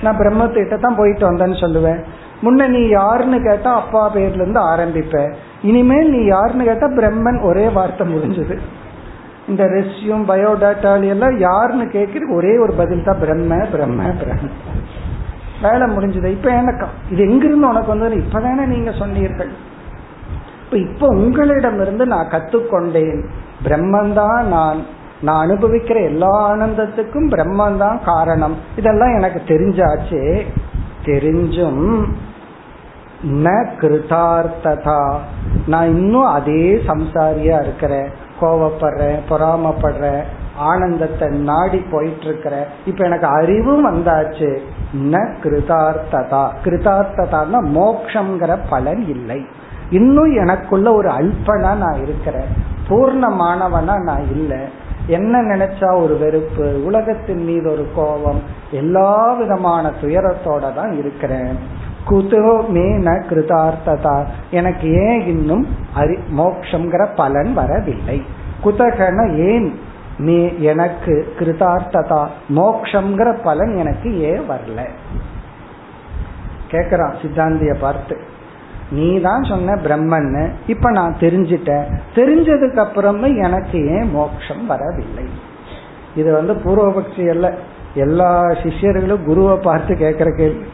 [0.03, 2.01] நான் பிரம்மத்திட்ட தான் போயிட்டு வந்தேன்னு சொல்லுவேன்.
[2.43, 8.15] முன்ன நீ யாருன்னு கேட்டா அப்பா பேர்ல இருந்து ஆரம்பிப்பேன் இனிமேல் நீ யாருன்னு கேட்டா பிரம்மன் ஒரே வார்த்தை
[8.15, 8.59] முடிஞ்சது.
[9.49, 14.49] இந்த ரெஸ்யூம் பயோடாட்டா எல்லாம் யாருன்னு கேட்கறது ஒரே ஒரு பதில் தான் பிரம்ம பிரம்ம பிரம்ம.
[15.63, 16.27] வேலை முடிஞ்சது.
[16.27, 19.51] இப்ப எனக்கா இது எங்கிருந்து உனக்கு வந்தது இப்பதானே நீங்க சொன்னீர்கள்.
[20.65, 23.25] இப்ப இப்ப உங்களிடமிருந்து நான் கத்துக்கொண்டேன்.
[23.65, 25.01] பிரம்மந்தான் நான்.
[25.23, 28.57] நான் அனுபவிக்கிற எல்லா ஆனந்தத்துக்கும் பிரம்மந்தான் காரணம்.
[28.77, 30.47] இதெல்லாம் எனக்கு தெரிஞ்சாச்சு.
[31.05, 32.05] தெரிஞ்சும்
[33.27, 35.15] ந கிருதார்த்ததா.
[35.67, 38.09] நான் இன்னும் அதே சம்சாரியா இருக்கிறேன்
[38.41, 40.23] கோவப்படுறேன் பொறாமப்படுறேன்
[40.57, 44.59] ஆனந்தத்தை நாடி போயிட்டு இருக்கிற இப்ப எனக்கு அறிவும் வந்தாச்சு.
[44.95, 46.49] ந கிருதார்த்ததா.
[46.65, 49.47] கிருதார்த்ததான்னா மோக்ஷங்கிற பலன் இல்லை.
[49.91, 52.51] இன்னும் எனக்குள்ள ஒரு அல்பனா நான் இருக்கிறேன்
[52.89, 54.59] பூர்ணமானவனா நான் இல்லை.
[55.07, 61.81] என்ன நினைச்சா ஒரு வெறுப்பு உலகத்தின் மீது ஒரு கோபம் எல்லா விதமான துயரத்தோட தான் இருக்கிறேன்.
[62.09, 64.25] குதோ மே ந கிருதார்த்ததா.
[64.51, 68.23] எனக்கு ஏன் இன்னும் அறி மோக்ஷங்கிற பலன் வரவில்லை.
[68.65, 69.79] குதகன ஏன்
[70.19, 72.27] நீ எனக்கு கிருதார்த்ததா?
[72.57, 74.89] மோக்ஷங்கிற பலன் எனக்கு ஏன் வரல?
[76.71, 78.19] கேக்குறான் சித்தாந்திய பார்த்து.
[78.91, 80.51] நீ தான் சொன்ன பிரம்மன்னு.
[80.67, 81.85] இப்ப நான் தெரிஞ்சிட்டேன்.
[82.15, 85.25] தெரிஞ்சதுக்கு அப்புறமே எனக்கு ஏன் மோட்சம் வரவில்லை?
[86.17, 87.55] இது வந்து பூர்வபக்ஷி அல்ல.
[87.95, 90.65] எல்லா சிஷ்யர்களும் குருவை பார்த்து கேட்கிற கேள்வி.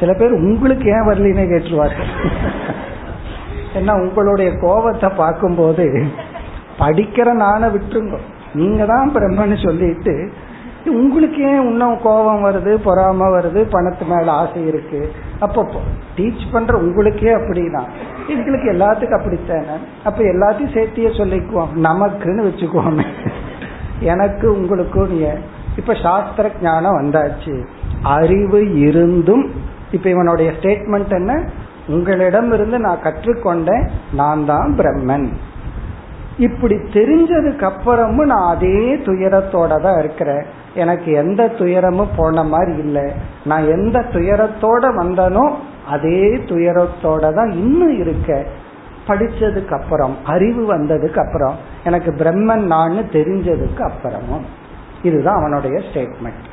[0.00, 2.10] சில பேர் உங்களுக்கு ஏன் வரலின்னு கேட்டுருவார்கள்.
[3.74, 5.84] ஏன்னா உங்களுடைய கோபத்தை பார்க்கும்போது
[6.78, 8.16] படிக்கிற நானை விட்டுருங்க.
[8.54, 10.32] நீங்க தான் பிரம்மன்னு சொல்லிட்டு
[10.86, 15.12] உங்களுக்கு ஏன் இன்னும் கோபம் வருது பொறாம வருது பணத்து மேல ஆசை இருக்கு?
[15.40, 15.66] அப்போ
[16.16, 17.82] டீச் பண்ற உங்களுக்கே அப்படின்னா
[18.28, 19.76] எங்களுக்கு எல்லாத்துக்கும் அப்படித்தானே?
[20.04, 21.72] அப்ப எல்லாத்தையும் சேர்த்தியே சொல்லிக்குவோம்.
[21.88, 23.06] நமக்குன்னு வச்சுக்குவோமே.
[24.00, 25.20] எனக்கு உங்களுக்கும்
[25.76, 27.54] இப்ப சாஸ்திர ஞானம் வந்தாச்சு.
[28.02, 29.50] அறிவு இருந்தும்
[29.90, 31.42] இப்ப இவனுடைய ஸ்டேட்மெண்ட் என்ன?
[31.88, 35.28] உங்களிடம் இருந்து நான் கற்றுக்கொண்டேன் நான் தான் பிரம்மன்.
[36.38, 40.44] இப்படி தெரிஞ்சதுக்கு அப்புறமும் நான் அதே துயரத்தோட தான் இருக்கிறேன்.
[40.74, 43.12] எனக்கு எந்த துயரமும் போன மாதிரி இல்லை.
[43.44, 45.52] நான் எந்த துயரத்தோட வந்தனோ
[45.88, 48.46] அதே துயரத்தோட தான் இன்னும் இருக்க
[49.06, 54.46] படிச்சதுக்கு அப்புறம் அறிவு வந்ததுக்கு அப்புறம் எனக்கு பிரம்மன் நான் தெரிஞ்சதுக்கு அப்புறமும்.
[55.02, 56.50] இதுதான் அவனுடைய ஸ்டேட்மெண்ட்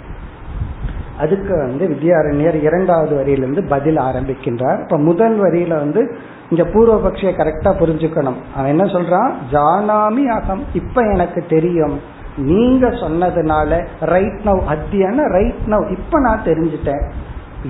[1.19, 4.82] அதுக்கு வந்து வித்யாரண்யர் இரண்டாவது வரியிலிருந்து பதில் ஆரம்பிக்கின்றார்.
[4.82, 6.17] இப்ப முதல் வரியில வந்து
[6.49, 8.36] இங்க பூர்வபக்ஷிய கரெக்டா புரிஞ்சுக்கணும்.
[8.55, 9.32] அவன் என்ன சொல்றான்?
[9.51, 10.63] ஜானாமி அகம்.
[10.73, 11.99] இப்ப எனக்கு தெரியும்.
[12.38, 17.10] நீங்க சொன்னதுனால ரைட் நவ் அத்தியான ரைட் நவ் இப்ப நான் தெரிஞ்சுட்டேன்.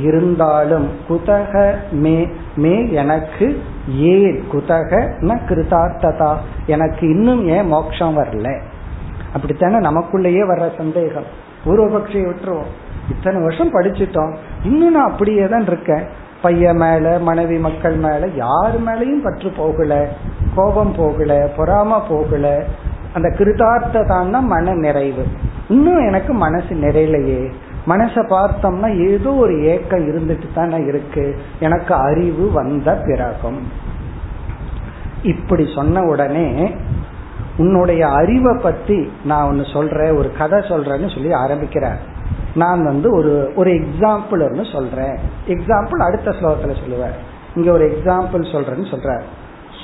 [0.01, 3.61] இருந்தாலும் குதக மே மே எனக்கு
[3.97, 4.43] ஏன்?
[4.53, 6.35] குதக ந கிருதார்த்ததா?
[6.65, 8.61] எனக்கு இன்னும் ஏன் மோட்சம் வரல?
[9.33, 11.23] அப்படித்தானே நமக்குள்ளேயே வர்ற சந்தேகம்.
[11.65, 12.88] பூர்வபக்ஷியை விட்டுருவோம்.
[13.09, 14.35] இத்தனை வருஷம் படிச்சுட்டோம்.
[14.63, 16.03] இன்னும் நான் அப்படியே தான் இருக்கேன்.
[16.41, 20.07] பையன் மேல மனைவி மக்கள் மேல யாரு மேலையும் பற்று போகல.
[20.55, 22.63] கோபம் போகல பொறாம போகல.
[23.13, 25.25] அந்த கிருதார்த்ததான்னா மன நிறைவு.
[25.67, 27.51] இன்னும் எனக்கு மனசு நிறையலையே.
[27.87, 31.35] மனசை பார்த்தோம்னா ஏதோ ஒரு ஏக்கம் இருந்துட்டு தானே இருக்கு.
[31.59, 33.71] எனக்கு அறிவு வந்த பிறகும்.
[35.23, 36.75] இப்படி சொன்ன உடனே
[37.57, 41.95] உன்னுடைய அறிவை பத்தி நான் ஒன்னு சொல்றேன் ஒரு கதை சொல்றேன்னு சொல்லி ஆரம்பிக்கிறேன்
[42.59, 45.15] நான் வந்து ஒரு ஒரு எக்ஸாம்பிள் ஒன்று சொல்றேன்.
[45.47, 47.17] எக்ஸாம்பிள் அடுத்த ஸ்லோகத்துல சொல்லுவேன்.
[47.55, 49.09] இங்க ஒரு எக்ஸாம்பிள் சொல்றேன்னு சொல்ற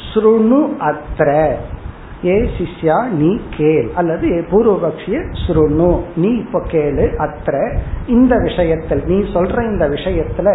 [0.09, 0.59] ஸ்ருணு
[0.89, 1.29] அத்திர
[2.25, 3.88] ஏ சிஷ்யா நீ கேள்.
[3.95, 7.55] அல்லது ஏ பூர்வபக்ஷிய ஸ்ருணு நீ இப்ப கேளு அத்திர
[8.07, 10.49] இந்த விஷயத்தில் நீ சொல்ற இந்த விஷயத்துல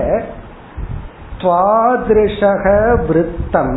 [1.42, 2.64] துவாதிருஷக
[3.06, 3.76] விருத்தம்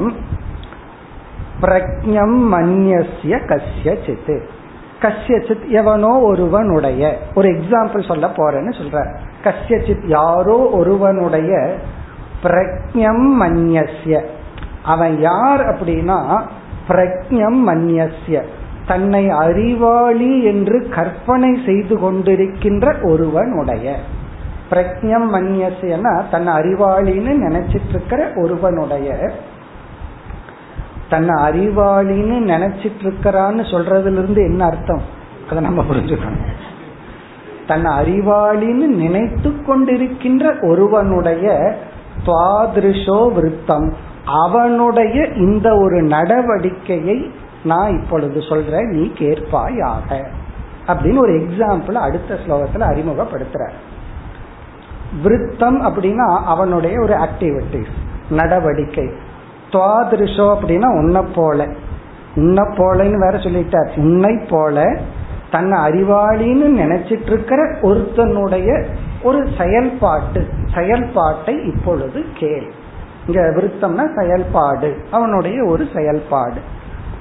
[1.61, 4.35] பிரக்ஞம் மன்யசிய கசியச்சித்து
[5.03, 11.75] கசியச்சித் எவனோ ஒருவனுடைய ஒரு எக்ஸாம்பிள் சொல்ல போறேன்னு சொல்ற கசியச்சித் யாரோ ஒருவனுடைய
[12.43, 14.21] பிரக்ஞம் மன்யசிய
[14.83, 16.41] அவன் யார் அப்படின்னா
[16.87, 18.41] பிரக்ஞம் மன்யசிய
[18.87, 23.95] தன்னை அறிவாளி என்று கற்பனை செய்து கொண்டிருக்கின்ற ஒருவனுடைய.
[24.69, 29.31] பிரக்ஞம் மன்யசியனா தன்னை அறிவாளின்னு நினைச்சிட்டு இருக்கிற ஒருவனுடைய
[31.13, 35.01] தன்னை அறிவாளின்னு நினைச்சிட்டு இருக்கிறான்னு சொல்றதுல இருந்து என்ன அர்த்தம்?
[35.49, 36.45] அதை நம்ம புரிஞ்சுக்கணும்.
[37.67, 41.75] தன்னை அறிவாளின்னு நினைத்து கொண்டிருக்கின்ற ஒருவனுடைய
[42.25, 43.93] துவாதிருஷோ விருத்தம்.
[44.25, 47.31] அவனுடைய இந்த ஒரு நடவடிக்கையை
[47.63, 50.25] நான் இப்பொழுது சொல்றேன் நீ கேட்பாயாக.
[50.87, 53.69] அப்படின்னு ஒரு எக்ஸாம்பிள் அடுத்த ஸ்லோகத்துல அறிமுகப்படுத்துற
[55.23, 57.93] விருத்தம் அப்படின்னா அவனுடைய ஒரு ஆக்டிவிட்டிஸ்
[58.29, 59.07] நடவடிக்கை.
[59.73, 61.67] துவாதிருஷோ அப்படின்னா உன்னை போல.
[62.35, 63.97] உன்னை போலன்னு வேற சொல்லிட்டார்.
[63.97, 64.97] உன்னை போல
[65.51, 68.85] தன்னை அறிவாளின்னு நினைச்சிட்டு இருக்கிற ஒருத்தனுடைய
[69.23, 72.71] ஒரு செயல்பாட்டு செயல்பாட்டை இப்பொழுது கேள்.
[73.27, 74.97] இங்க விருத்தம்னா செயல்பாடு.
[75.11, 76.59] அவனுடைய ஒரு செயல்பாடு.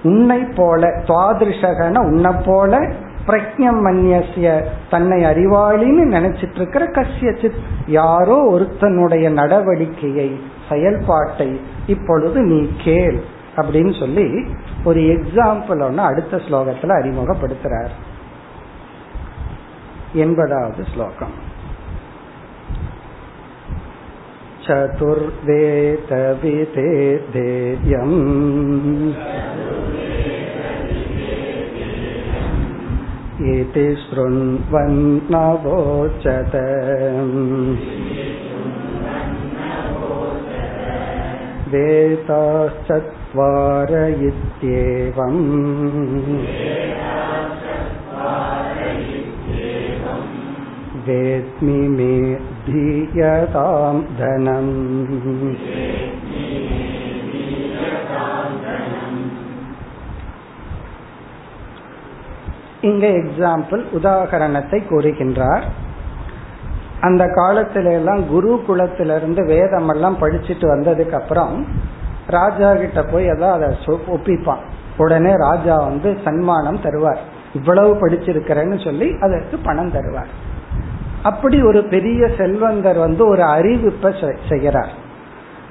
[0.03, 2.79] உன்னை போல துவாதிருஷகன உன்னை போல
[3.27, 10.37] பிரக்ஞம் மன்யசிய தன்னை அறிவாளின்னு நினைச்சிட்டு இருக்கிற கசியச்சித் யாரோ ஒருத்தனுடைய நடவடிக்கையை
[10.72, 11.50] செயல்பாட்டை
[11.88, 13.20] இப்பொழுது நீ கேள்
[13.58, 14.28] அப்படின்னு சொல்லி
[14.84, 17.94] ஒரு எக்ஸாம்பிள் ஒன்று அடுத்த ஸ்லோகத்துல அறிமுகப்படுத்துறார்
[20.16, 21.36] எண்பதாவது ஸ்லோகம்
[24.68, 26.02] चतुर्वेदविदे
[27.34, 28.16] देयम्
[33.52, 35.18] इति शृण्वन्नवोचत
[41.72, 43.12] वेदाश्चत्वार
[44.30, 45.42] इत्येवम्
[51.08, 52.14] वेद्मि मे
[52.68, 54.74] धीयतां धनम्
[62.82, 65.66] இங்க எக்ஸாம்பிள் உதாகரணத்தை கூறுகின்றார்
[67.03, 71.67] அந்த காலத்துல எல்லாம் குரு குலத்திலிருந்து வேதம் எல்லாம் படிச்சுட்டு வந்ததுக்கு அப்புறம்
[72.27, 74.63] ராஜா கிட்ட போய் அதான் அதை ஒப்பிப்பான்.
[74.97, 77.23] உடனே ராஜா வந்து சன்மானம் தருவார்.
[77.55, 80.33] இவ்வளவு படிச்சிருக்கிறேன்னு சொல்லி அதற்கு பணம் தருவார்.
[81.23, 84.13] அப்படி ஒரு பெரிய செல்வந்தர் வந்து ஒரு அறிவிப்பை
[84.49, 84.93] செய்கிறார்.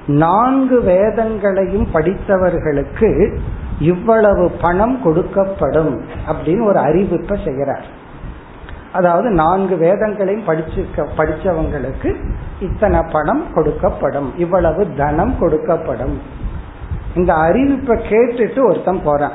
[0.06, 3.38] நான்கு வேதங்களையும் படித்தவர்களுக்கு
[3.78, 5.92] இவ்வளவு பணம் கொடுக்கப்படும்
[6.28, 8.00] அப்படின்னு ஒரு அறிவிப்பை செய்கிறார்.
[8.92, 12.16] அதாவது நான்கு வேதங்களையும் படிச்சிருக்க படிச்சவங்களுக்கு
[12.60, 14.30] இத்தனை பணம் கொடுக்கப்படும்.
[14.36, 16.18] இவ்வளவு தனம் கொடுக்கப்படும்.
[17.14, 19.32] இந்த அறிவிப்பை கேட்டுட்டு ஒருத்தன் போறான்.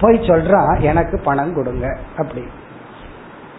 [0.00, 2.44] போய் சொல்றான் எனக்கு பணம் கொடுங்க அப்படி.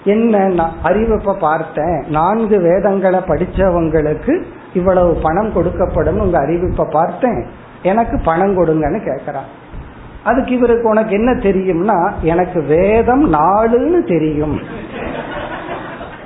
[0.04, 2.06] என்ன அறிவிப்பை பார்த்தேன்.
[2.08, 4.44] நான்கு வேதங்களை படிச்சவங்களுக்கு
[4.74, 6.20] இவ்வளவு பணம் கொடுக்கப்படும்.
[6.20, 7.50] உங்க அறிவிப்பை பார்த்தேன்.
[7.84, 9.59] எனக்கு பணம் கொடுங்கன்னு கேக்குறான்.
[10.24, 14.60] அதுக்கு இவருக்கு உனக்கு என்ன தெரியும்னா எனக்கு வேதம் நாலுன்னு தெரியும்.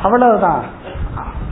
[0.02, 0.64] அவ்வளவுதான்.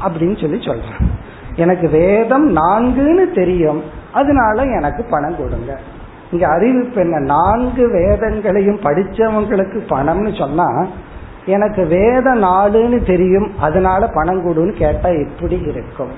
[0.04, 1.12] அப்படின்னு சொல்லி சொல்றேன்.
[1.56, 3.84] எனக்கு வேதம் நான்குன்னு தெரியும்.
[4.13, 5.80] அதனால எனக்கு பணம் கொடுங்க.
[6.32, 7.19] இங்க அறிவிப்பு என்ன?
[7.19, 10.86] நான்கு வேதங்களையும் படிச்சவங்களுக்கு பணம்னு சொன்னா
[11.45, 13.51] எனக்கு வேத நாளுன்னு தெரியும்.
[13.60, 16.12] அதனால பணம் கொடுன்னு கேட்டா எப்படி இருக்கும்?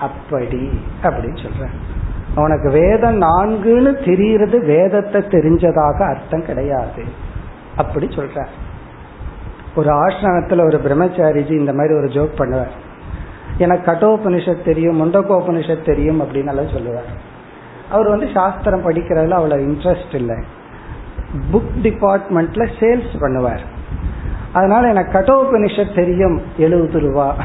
[0.00, 0.80] அப்படி.
[1.02, 1.98] அப்படின்னு சொல்றேன்.
[2.34, 7.04] அவனுக்கு வேதம் நான்குன்னு தெரியறது வேதத்தை தெரிஞ்சதாக அர்த்தம் கிடையாது.
[7.76, 8.46] அப்படி சொல்ற
[9.74, 12.70] ஒரு ஆசிரமத்தில் ஒரு பிரம்மச்சாரிஜி இந்த மாதிரி ஒரு ஜோக் பண்ணுவார்.
[13.58, 17.28] எனக்கு கட்டோபனிஷத் தெரியும் முண்டகோபனிஷத் தெரியும் அப்படின்னு சொல்லுவார்.
[17.90, 20.36] அவர் வந்து சாஸ்திரம் படிக்கிறதுல அவ்வளோ இன்ட்ரெஸ்ட் இல்லை.
[21.52, 23.60] புக் டிபார்ட்மெண்ட்ல சேல்ஸ் பண்ணுவார்.
[24.52, 27.36] அதனால எனக்கு கட்டோபனிஷத் தெரியும் எழுபது ரூபா.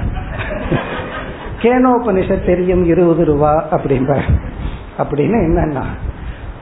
[1.62, 4.32] கேனோபனிஷத் தெரியும் இருபது ரூபா அப்படின்பார்
[4.98, 5.84] அப்படின்னு என்னன்னா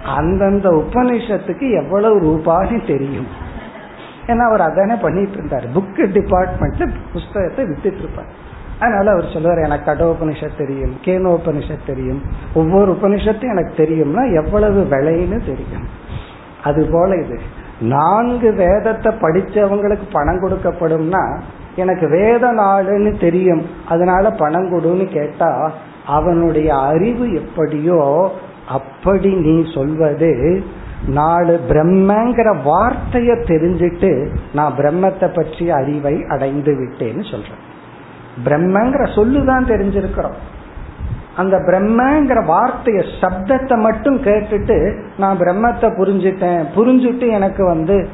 [0.05, 3.27] அந்தந்த உபனிஷத்துக்கு எவ்வளவு ரூபாய்னு தெரியும்.
[4.27, 5.65] ஏன்னா அவர் அதானே பண்ணிட்டு இருந்தார்.
[5.75, 12.21] புக் டிபார்ட்மெண்ட்ல புஸ்தகத்தை வித்துட்டு இருப்பார் அதனால அவர் சொல்லுவார் எனக்கு கடோபனிஷத் தெரியும் கேனோபனிஷத் தெரியும்.
[12.53, 15.87] ஒவ்வொரு உபனிஷத்தும் எனக்கு தெரியும்னா எவ்வளவு விலைன்னு தெரியும்.
[16.63, 17.39] அது போல இது
[17.81, 21.41] நான்கு வேதத்தை படிச்சவங்களுக்கு பணம் கொடுக்கப்படும்னா
[21.75, 23.65] எனக்கு வேத நாடுன்னு தெரியும்.
[23.89, 25.71] அதனால பணம் கொடுன்னு கேட்டா
[26.05, 28.31] அவனுடைய அறிவு எப்படியோ
[28.67, 30.63] அப்படி நீ சொல்வது
[31.07, 37.61] நாலு பிரம்மங்கிற வார்த்தைய தெரிஞ்சிட்டு நான் பிரம்மத்தை பற்றிய அறிவை அடைந்து விட்டேன்னு சொல்றேன்.
[38.45, 40.37] பிரம்மங்கிற சொல்லுதான் தெரிஞ்சிருக்கிறோம்.
[41.35, 46.65] அந்த பிரம்மங்கிற வார்த்தைய சப்தத்தை மட்டும் கேட்டுட்டு நான் பிரம்மத்தை புரிஞ்சுட்டேன்.
[46.75, 48.07] புரிஞ்சுட்டு எனக்கு வந்து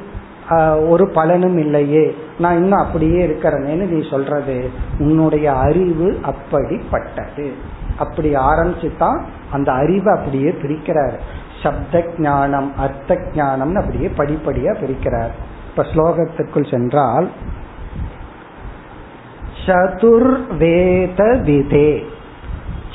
[0.88, 2.16] ஒரு பலனும் இல்லையே.
[2.40, 4.70] நான் இன்னும் அப்படியே இருக்கிறேன்னு நீ சொல்றது.
[5.00, 7.78] உன்னுடைய அறிவு அப்படிப்பட்டது.
[8.00, 9.20] அப்படி ஆரம்பிச்சுதான்
[9.52, 11.18] அந்த அறிவை அப்படியே பிரிக்கிறார்.
[11.64, 15.34] சப்த ஞானம் அர்த்த ஞானம்னு அப்படியே படிப்படியா பிரிக்கிறார்.
[15.70, 17.30] இப்ப ஸ்லோகத்திற்குள் சென்றால்
[19.66, 21.92] சதுர்வேத விதே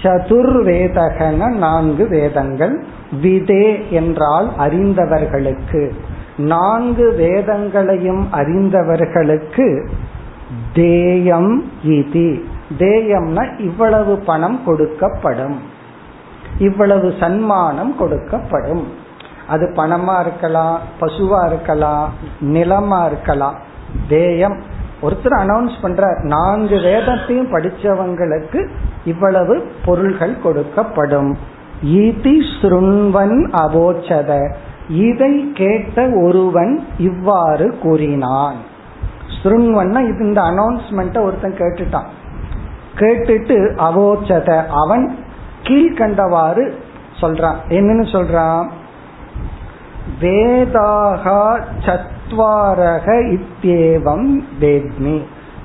[0.03, 2.85] சதுர்வேதகன நான்கு வேதங்கள்
[3.23, 5.83] விதே என்றால் அறிந்தவர்களுக்கு.
[6.37, 9.89] நான்கு வேதங்களையும் அறிந்தவர்களுக்கு
[10.73, 11.53] தேயம்
[11.85, 12.31] இதி.
[12.79, 15.57] தேயம்னா இவ்வளவு பணம் கொடுக்கப்படும்.
[16.59, 18.85] இவ்வளவு சன்மானம் கொடுக்கப்படும்.
[19.49, 23.55] அது பணமா இருக்கலாம் பசுவா இருக்கலாம் நிலமா இருக்கலாம்.
[24.09, 24.63] தேயம்.
[25.03, 28.69] ஒருத்தர் அனௌன்ஸ் பண்ற நான்கு வேதத்தையும் படிச்சவங்களுக்கு
[29.05, 31.35] இவ்வளவு பொருள்கள் கொடுக்கப்படும்.
[31.85, 34.55] ஈதி சுருண்வன் அவோச்சத
[34.89, 38.57] இதை கேட்ட ஒருவன் இவ்வாறு கூறினான்.
[39.43, 42.07] சுருண்வன்னா இது இந்த அனௌன்ஸ்மெண்ட்டை ஒருத்தன் கேட்டுட்டான்.
[42.97, 45.19] கேட்டுட்டு அவோச்சத அவன்
[45.63, 46.73] கீழ்கண்டவாறு
[47.21, 47.57] சொல்றான்.
[47.69, 48.69] என்னன்னு சொல்றான்?
[50.21, 55.23] வேதாகா சத்வாரக இத்தியேவம் வேத்மி.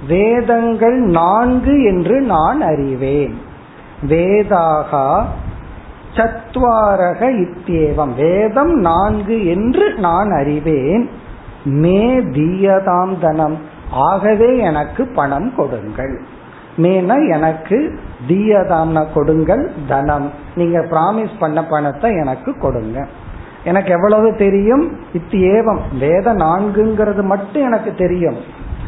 [0.08, 3.42] வேதங்கள் நான்கு என்று நான் அறிவேன்.
[4.08, 5.26] வேதாகா
[6.16, 11.10] சத்வாரக இத்தியேவம் வேதம் நான்கு என்று நான் அறிவேன்.
[11.64, 13.58] மே தீயதாம் தனம்.
[13.92, 16.22] ஆகவே எனக்கு பணம் கொடுங்கள்.
[16.82, 20.32] மேனா எனக்கு தீயதாம்னா கொடுங்கள் தனம்.
[20.56, 23.08] நீங்க பிராமிஸ் பண்ண பணத்தை எனக்கு கொடுங்க.
[23.64, 25.00] எனக்கு எவ்வளவு தெரியும்?
[25.14, 25.80] இத்தியேவம்.
[26.00, 28.38] வேத நான்குங்கிறது மட்டும் எனக்கு தெரியும்.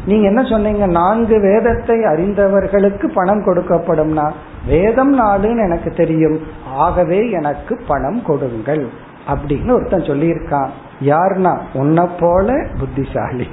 [0.06, 0.86] நீங்க என்ன சொன்னீங்க?
[0.86, 4.30] நான்கு வேதத்தை அறிந்தவர்களுக்கு பணம் கொடுக்கப்படும்னா
[4.66, 6.40] வேதம் நாலுன்னு எனக்கு தெரியும்.
[6.74, 8.88] ஆகவே எனக்கு பணம் கொடுங்கள்.
[9.34, 10.68] அப்படின்னு ஒருத்தன் சொல்லியிருக்கான்.
[11.00, 13.48] யாருன்னா உன்னை போல புத்திசாலி.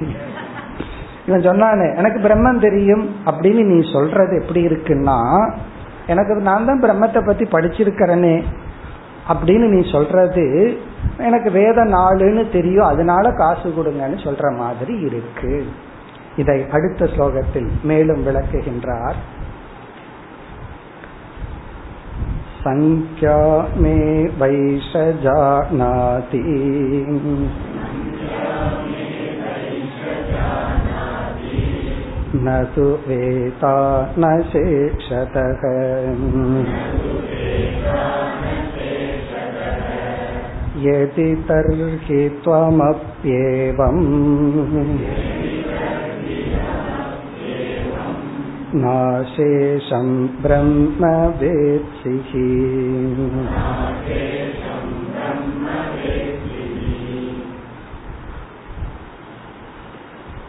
[1.30, 3.04] இவன் சொன்னானே எனக்கு பிரம்மன் தெரியும்.
[3.26, 5.18] அப்படின்னு நீ சொல்றது எப்படி இருக்குன்னா
[6.06, 8.36] எனக்கு நான் தான் பிரம்மத்தை பத்தி படிச்சிருக்கிறேனே.
[9.32, 10.46] அப்படின்னு நீ சொல்றது
[11.18, 15.66] எனக்கு வேத நாளுன்னு தெரியும் அதனால காசு கொடுங்கன்னு சொல்ற மாதிரி இருக்கு.
[16.36, 19.18] இதை அடுத்த ஸ்லோகத்தில் மேலும் விளக்குகின்றார்.
[22.64, 23.38] சங்கியா
[23.82, 23.96] மே
[24.40, 26.42] வைஷஜானாதி
[32.35, 33.75] न तु वेता
[34.19, 35.61] न शेषतः
[40.85, 44.03] यदि तर्हि त्वमप्येवम्
[48.83, 50.09] नाशेषं
[50.43, 51.11] ब्रह्म
[51.41, 52.31] वेत्सिः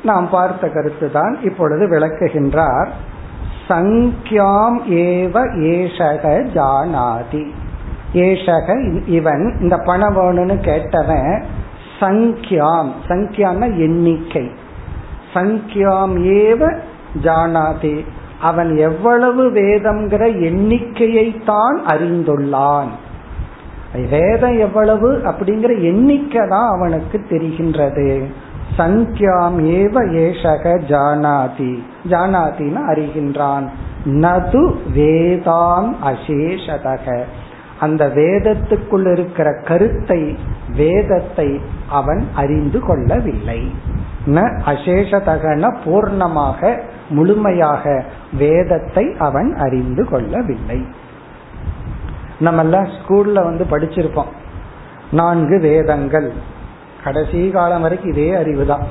[0.04, 2.88] நாம் பார்த்த கருத்து தான் இப்பொழுது விளக்குகின்றார்.
[3.70, 6.24] சங்கியாம் ஏவ ஏஷக
[6.54, 7.46] ஜானாதி.
[8.14, 11.44] ஏஷக இவன் இந்த பணம் வேணும்னு கேட்டவன்
[12.00, 12.90] சங்கியாம்.
[13.08, 14.52] சங்கியான எண்ணிக்கை.
[15.34, 16.78] சங்கியாம் ஏவ
[17.24, 18.06] ஜானாதி.
[18.42, 22.88] அவன் எவ்வளவு வேதம்ங்கிற எண்ணிக்கையை தான் அறிந்துள்ளான்.
[24.10, 28.26] வேதம் எவ்வளவு அப்படிங்கிற எண்ணிக்கை தான் அவனுக்கு தெரிகின்றது.
[28.78, 31.84] சங்கியாம் ஏவ ஏஷக ஜானாதி.
[32.10, 33.68] ஜானாதின்னு அறிகின்றான்.
[34.06, 37.24] நது வேதாம் அசேஷதக.
[37.80, 40.38] அந்த வேதத்துக்குள் இருக்கிற கருத்தை
[40.76, 43.72] வேதத்தை அவன் அறிந்து கொள்ளவில்லை.
[44.26, 48.04] ந அசேஷதகன பூர்ணமாக முழுமையாக
[48.34, 50.86] வேதத்தை அவன் அறிந்து கொள்ளவில்லை.
[52.40, 54.32] நம்ம எல்லாம் ஸ்கூல்ல வந்து படிச்சிருப்போம்.
[55.12, 56.34] நான்கு வேதங்கள்.
[57.04, 58.86] கடைசி காலம் வரைக்கும் இதே அறிவு தான்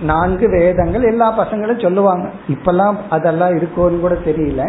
[0.00, 2.26] நான்கு வேதங்கள் எல்லா பசங்களும் சொல்லுவாங்க.
[2.48, 4.62] இப்பெல்லாம் அதெல்லாம் இருக்கோன்னு கூட தெரியல.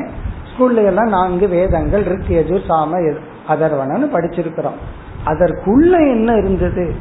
[0.49, 3.01] ஸ்கூல்ல எல்லாம் நான்கு வேதங்கள் இருக்கு எது சாம
[3.47, 4.79] அதர்வனன்னு படிச்சிருக்கிறோம்.
[5.25, 6.95] அதற்குள்ள என்ன இருந்தது?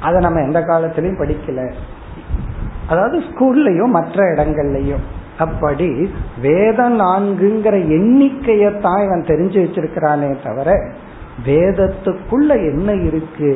[0.00, 1.72] அதை நம்ம எந்த காலத்திலையும் படிக்கல.
[2.88, 5.04] அதாவது ஸ்கூல்லையும் மற்ற இடங்கள்லையும்.
[5.38, 6.10] அப்படி
[6.40, 10.70] வேதம் நான்குங்கிற எண்ணிக்கையத்தான் இவன் தெரிஞ்சு வச்சிருக்கிறானே தவிர
[11.46, 13.50] வேதத்துக்குள்ள என்ன இருக்கு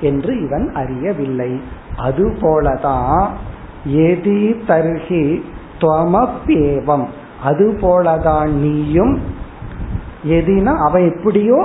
[0.00, 1.50] என்று இவன் அறியவில்லை.
[2.06, 3.26] அதுபோலதான்
[4.06, 5.24] எதி தர்ஹி
[5.82, 7.06] துவமப்பேவம்
[7.44, 9.14] அதுபோலதான் நீயும்
[10.36, 11.58] எதினா அவன் எப்படியோ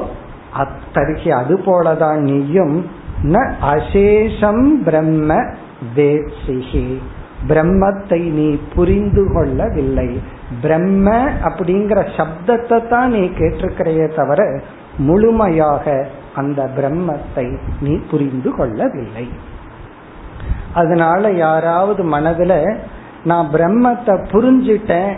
[0.63, 2.75] அத்தர்ஹி அதுபோலதான் நீயும்
[3.33, 3.35] ந
[3.73, 5.29] அசேஷம் பிரம்ம
[5.95, 6.87] வேட்சிகி
[7.49, 10.09] பிரம்மத்தை நீ புரிந்து கொள்ளவில்லை.
[10.61, 11.07] பிரம்ம
[11.47, 14.41] அப்படிங்கிற சப்தத்தை தான் நீ கேட்டிருக்கிறையே தவிர
[14.97, 19.29] முழுமையாக அந்த பிரம்மத்தை நீ புரிந்து கொள்ளவில்லை.
[20.73, 22.77] அதனால யாராவது மனதுல
[23.23, 25.17] நான் பிரம்மத்தை புரிஞ்சிட்டேன்.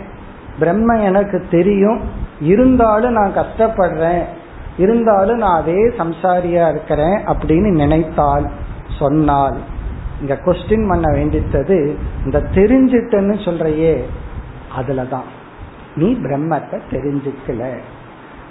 [0.58, 2.00] பிரம்ம எனக்கு தெரியும்.
[2.40, 4.24] இருந்தாலும் நான் கஷ்டப்படுறேன்.
[4.78, 8.50] இருந்தாலும் நான் அதே சம்சாரியா இருக்கிறேன் அப்படின்னு நினைத்தால்
[8.98, 9.56] சொன்னால்
[10.20, 14.04] இங்க கொஸ்டின் பண்ண வேண்டித்தது இந்த தெரிஞ்சிட்டன்னு சொல்றையே
[14.78, 15.28] அதுலதான்.
[15.94, 17.78] நீ பிரம்மத்தை தெரிஞ்சுக்கல.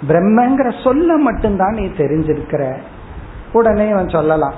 [0.08, 2.76] பிரம்மங்கிற சொல்ல மட்டும்தான் நீ தெரிஞ்சிருக்கிற.
[3.52, 4.54] உடனே அவன் சொல்லலாம்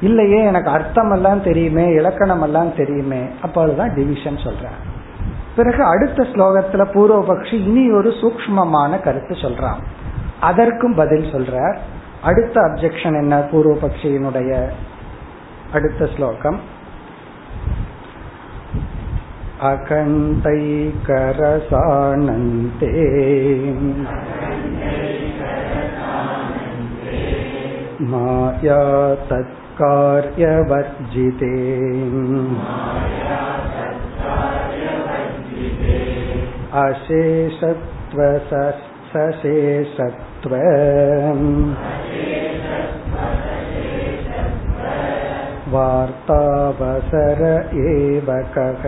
[0.00, 4.66] இல்லையே எனக்கு அர்த்தம் எல்லாம் தெரியுமே இலக்கணம் எல்லாம் தெரியுமே அப்பொழுதுதான் டிவிஷன் சொல்ற
[5.56, 9.82] பிறகு அடுத்த ஸ்லோகத்துல பூர்வபக்ஷி இனி ஒரு சூக்மமான கருத்து சொல்றான்.
[10.40, 11.78] அதற்கும் பதில் சொல்றார்.
[12.22, 13.38] அடுத்த அப்செக்ஷன் என்ன?
[13.38, 14.68] பூர்வபக்ஷியினுடைய
[15.72, 16.60] அடுத்த ஸ்லோகம்.
[19.67, 20.49] अकण्ठैकरसानन्ते
[28.11, 28.81] माया
[29.29, 29.55] तत्कार्यवर्जिते
[36.83, 37.69] अशेषत्वसशेषत्व
[45.71, 47.41] वार्तावसर
[47.85, 48.83] एव कः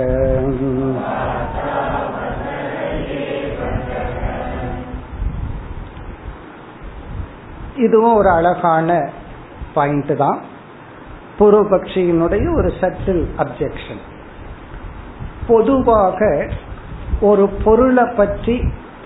[7.81, 8.89] இதுவும் ஒரு அழகான
[9.73, 10.39] பாயிண்ட் தான்
[11.37, 14.01] பூர்வபக்ஷியினுடைய ஒரு சட்டில் அப்செக்ஷன்
[15.47, 16.19] பொதுவாக
[17.21, 18.55] ஒரு பொருளை பற்றி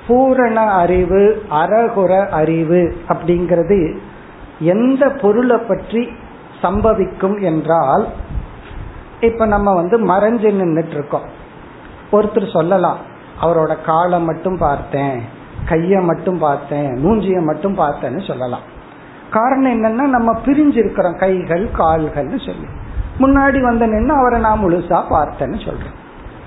[0.07, 1.21] பூரண அறிவு
[1.53, 3.79] அறகுற அறிவு அப்படிங்கிறது
[4.73, 6.01] எந்த பொருளை பற்றி
[6.62, 8.06] சம்பவிக்கும் என்றால்
[9.20, 11.28] இப்ப நம்ம வந்து மறைஞ்சு நின்றுட்டு இருக்கோம்
[12.12, 12.98] ஒருத்தர் சொல்லலாம்
[13.42, 15.20] அவரோட காலை மட்டும் பார்த்தேன்
[15.68, 18.66] கைய மட்டும் பார்த்தேன் மூஞ்சிய மட்டும் பார்த்தேன்னு சொல்லலாம்.
[19.30, 22.68] காரணம் என்னன்னா நம்ம பிரிஞ்சிருக்கிறோம் கைகள் கால்கள்னு சொல்லி.
[23.18, 25.96] முன்னாடி வந்த நின்று அவரை நான் முழுசா பார்த்தேன்னு சொல்றேன்.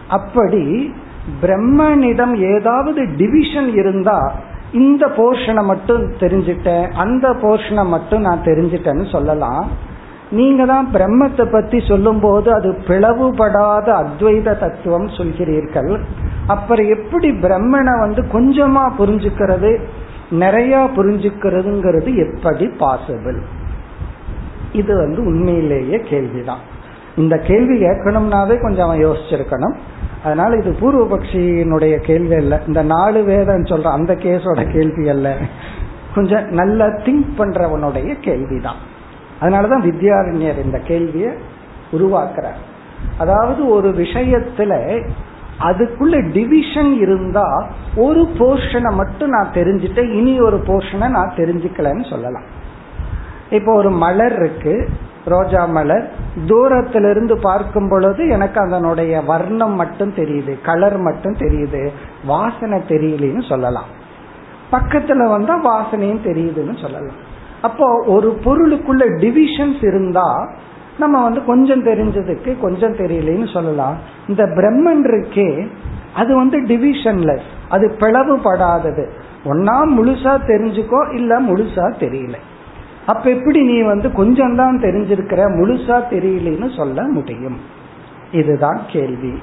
[0.07, 0.93] அப்படி
[1.41, 4.31] பிரம்மனிடம் ஏதாவது டிவிஷன் இருந்தா
[4.71, 9.91] இந்த போர்ஷனை மட்டும் தெரிஞ்சிட்டேன் அந்த போர்ஷனை மட்டும் நான் தெரிஞ்சிட்டேன்னு சொல்லலாம்.
[10.31, 15.99] நீங்க தான் பிரம்மத்தை பத்தி சொல்லும் போது அது பிளவுபடாத அத்வைத தத்துவம் சொல்கிறீர்கள்.
[16.47, 19.79] அப்புறம் எப்படி பிரம்மனை வந்து கொஞ்சமா புரிஞ்சுக்கிறது
[20.29, 23.41] நிறைய புரிஞ்சுக்கிறதுங்கிறது எப்படி பாசிபிள்
[24.71, 26.59] இது வந்து உண்மையிலேயே கேள்விதான்.
[27.15, 29.75] இந்த கேள்வி கேட்கணும்னாவே கொஞ்சம் அவன் யோசிச்சிருக்கணும்.
[30.23, 32.61] அதனால இது பூர்வபக்ஷியினுடைய கேள்வி அல்ல.
[32.67, 35.37] இந்த நாலு வேதம் சொல்ற அந்த கேஸோட கேள்வி அல்ல.
[36.15, 38.75] கொஞ்சம் நல்லா திங்க் பண்றவனுடைய கேள்விதான்.
[39.43, 41.31] அதனாலதான் வித்யாரண்யர் இந்த கேள்வியை
[41.91, 42.59] உருவாக்குறார்.
[43.17, 44.73] அதாவது ஒரு விஷயத்துல
[45.59, 47.47] அதுக்குள்ள டிவிஷன் இருந்தா
[47.95, 52.47] ஒரு போர்ஷனை மட்டும் நான் தெரிஞ்சுட்டேன் இனி ஒரு போர்ஷனை நான் தெரிஞ்சுக்கலன்னு சொல்லலாம்.
[53.49, 54.89] இப்போ ஒரு மலர் இருக்கு
[55.25, 56.05] ரோஜா மலர்.
[56.47, 61.89] தூரத்திலிருந்து பார்க்கும் பொழுது எனக்கு அதனுடைய வர்ணம் மட்டும் தெரியுது கலர் மட்டும் தெரியுது
[62.25, 63.91] வாசனை தெரியலன்னு சொல்லலாம்.
[64.71, 67.31] பக்கத்துல வந்தா வாசனையும் தெரியுதுன்னு சொல்லலாம்.
[67.63, 70.29] அப்போ ஒரு பொருளுக்குள்ள டிவிஷன்ஸ் இருந்தா
[70.99, 73.97] நம்ம வந்து கொஞ்சம் தெரிஞ்சதுக்கு கொஞ்சம் தெரியலன்னு சொல்லலாம்.
[74.27, 75.49] இந்த பிரம்மன் இருக்கே
[76.15, 79.05] அது வந்து டிவிஷன்லெஸ் அது பிளவுபடாதது.
[79.45, 82.35] ஒன்னா முழுசா தெரிஞ்சுக்கோ இல்ல முழுசா தெரியல.
[83.05, 87.57] அப்ப எப்படி நீ வந்து கொஞ்சம் தான் தெரிஞ்சிருக்கிற முழுசா தெரியலன்னு சொல்ல முடியும்?
[88.31, 89.33] இதுதான் கேள்வி.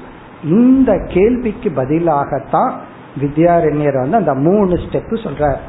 [0.45, 2.73] இந்த கேள்விக்கு பதிலாகத்தான்
[3.21, 5.61] வித்யாரண்யர் வந்து அந்த மூணு ஸ்டெப் சொல்றார்.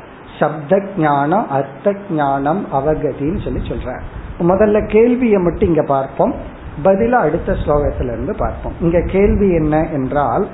[0.41, 4.01] சப்த ஞானம் அர்த்த ஞானம் அவகதின்னு சொல்லி சொல்ற
[4.39, 6.33] முதல்ல கேள்வியை மட்டும் இங்க பார்ப்போம்.
[6.83, 8.73] பதில அடுத்த ஸ்லோகத்திலிருந்து இருந்து பார்ப்போம்.
[8.81, 10.47] இங்க கேள்வி என்ன என்றால்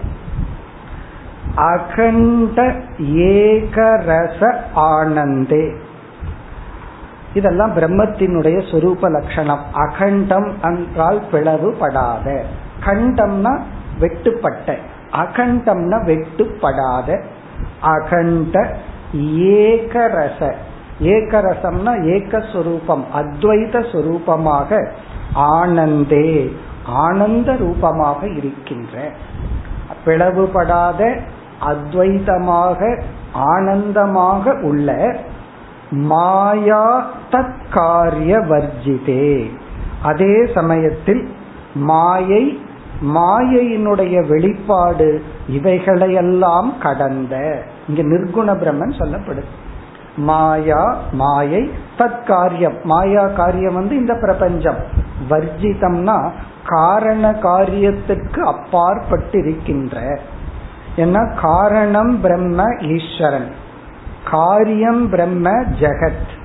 [1.56, 4.42] அகண்ட ஏகரச
[4.76, 5.66] ஆனந்தே.
[7.34, 9.64] இதெல்லாம் பிரம்மத்தினுடைய சொரூப லட்சணம்.
[9.74, 12.44] அகண்டம் என்றால் பிளவுபடாத.
[12.86, 13.54] கண்டம்னா
[14.00, 14.76] வெட்டுப்பட்ட.
[15.12, 17.10] அகண்டம்னா வெட்டுப்படாத.
[17.82, 18.76] அகண்ட
[19.16, 20.54] ஏகரச.
[21.02, 24.88] ஏகரசம்னா ஏகஸ்வரூபம் அத்வைத சுரூபமாக
[25.36, 26.52] ஆனந்தே
[26.86, 29.10] ஆனந்த ரூபமாக இருக்கின்ற.
[30.06, 31.20] பிளவுபடாத
[31.68, 33.02] அத்வைதமாக
[33.34, 35.20] ஆனந்தமாக உள்ள
[35.92, 39.50] மாயா தற்காரிய வர்ஜிதே
[40.04, 41.30] அதே சமயத்தில்
[41.76, 42.60] மாயை
[43.02, 47.64] மாயையினுடைய வெளிப்பாடு இவைகளையெல்லாம் கடந்த.
[47.88, 49.44] இங்க நிர்குண பிரம்மன் சொல்லப்படுது.
[50.16, 52.84] மாயா மாயை தற்காரியம்.
[52.84, 54.78] மாயா காரியம் வந்து இந்த பிரபஞ்சம்.
[55.30, 56.32] வர்ஜிதம்னா
[56.66, 60.20] காரண காரியத்துக்கு அப்பாற்பட்டு இருக்கின்ற
[60.96, 63.52] ஏன்னா காரணம் பிரம்ம ஈஸ்வரன்.
[64.32, 66.36] காரியம் பிரம்ம ஜெகத்.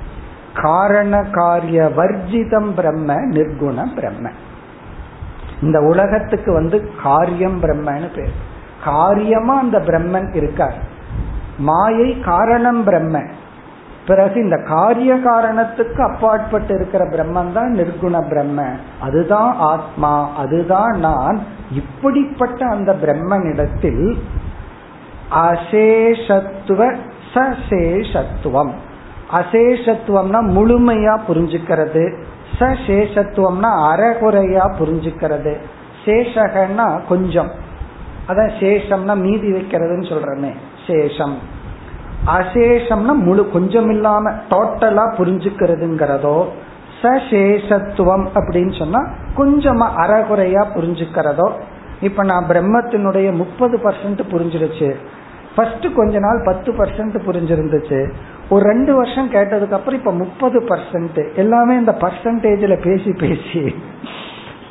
[0.55, 4.31] காரண காரிய வர்ஜிதம் பிரம்ம நிர்குண பிரம்ம
[5.63, 8.51] இந்த உலகத்துக்கு வந்து காரியம் பிரம்மன்னு பேர்.
[8.85, 10.75] காரியமா அந்த பிரம்மன் இருக்கார்.
[11.59, 13.23] மாயை காரணம் பிரம்ம.
[14.07, 18.67] பிறகு இந்த காரிய காரணத்துக்கு அப்பாற்பட்டு இருக்கிற பிரம்மன் தான் நிர்குண பிரம்ம.
[19.01, 21.43] அதுதான் ஆத்மா அதுதான் நான்.
[21.71, 24.19] இப்படிப்பட்ட அந்த பிரம்மனிடத்தில்
[25.31, 26.97] அசேஷத்துவ
[27.35, 28.71] சசேஷத்துவம்.
[29.33, 32.23] அசேஷத்துவம்னா முழுமையா புரிஞ்சுக்கிறது.
[32.59, 35.55] சசேஷத்துவம்னா அறகுறையா புரிஞ்சுக்கிறது.
[36.05, 37.51] சேஷகன்னா கொஞ்சம்.
[38.29, 40.53] அதான் சேஷம்னா மீதி வைக்கிறதுன்னு சொல்றமே
[40.87, 41.35] சேஷம்.
[42.27, 46.45] அசேஷம்னா முழு கொஞ்சம் இல்லாம டோட்டலா புரிஞ்சுக்கிறதுங்கிறதோ
[47.03, 49.01] சசேஷத்துவம் அப்படின்னு சொன்னா
[49.37, 51.51] கொஞ்சமா அறகுறையா புரிஞ்சுக்கிறதோ
[52.01, 54.95] இப்ப நான் பிரம்மத்தினுடைய முப்பது பர்சன்ட் புரிஞ்சிருச்சு.
[55.57, 58.13] ஃபர்ஸ்ட் கொஞ்ச நாள் பத்து பர்சன்ட் புரிஞ்சிருந்துச்சு.
[58.53, 63.63] ஒரு ரெண்டு வருஷம் கேட்டதுக்கு அப்புறம் இப்ப முப்பது பர்சன்ட் எல்லாமே இந்த பர்சன்டேஜ்ல பேசி பேசி.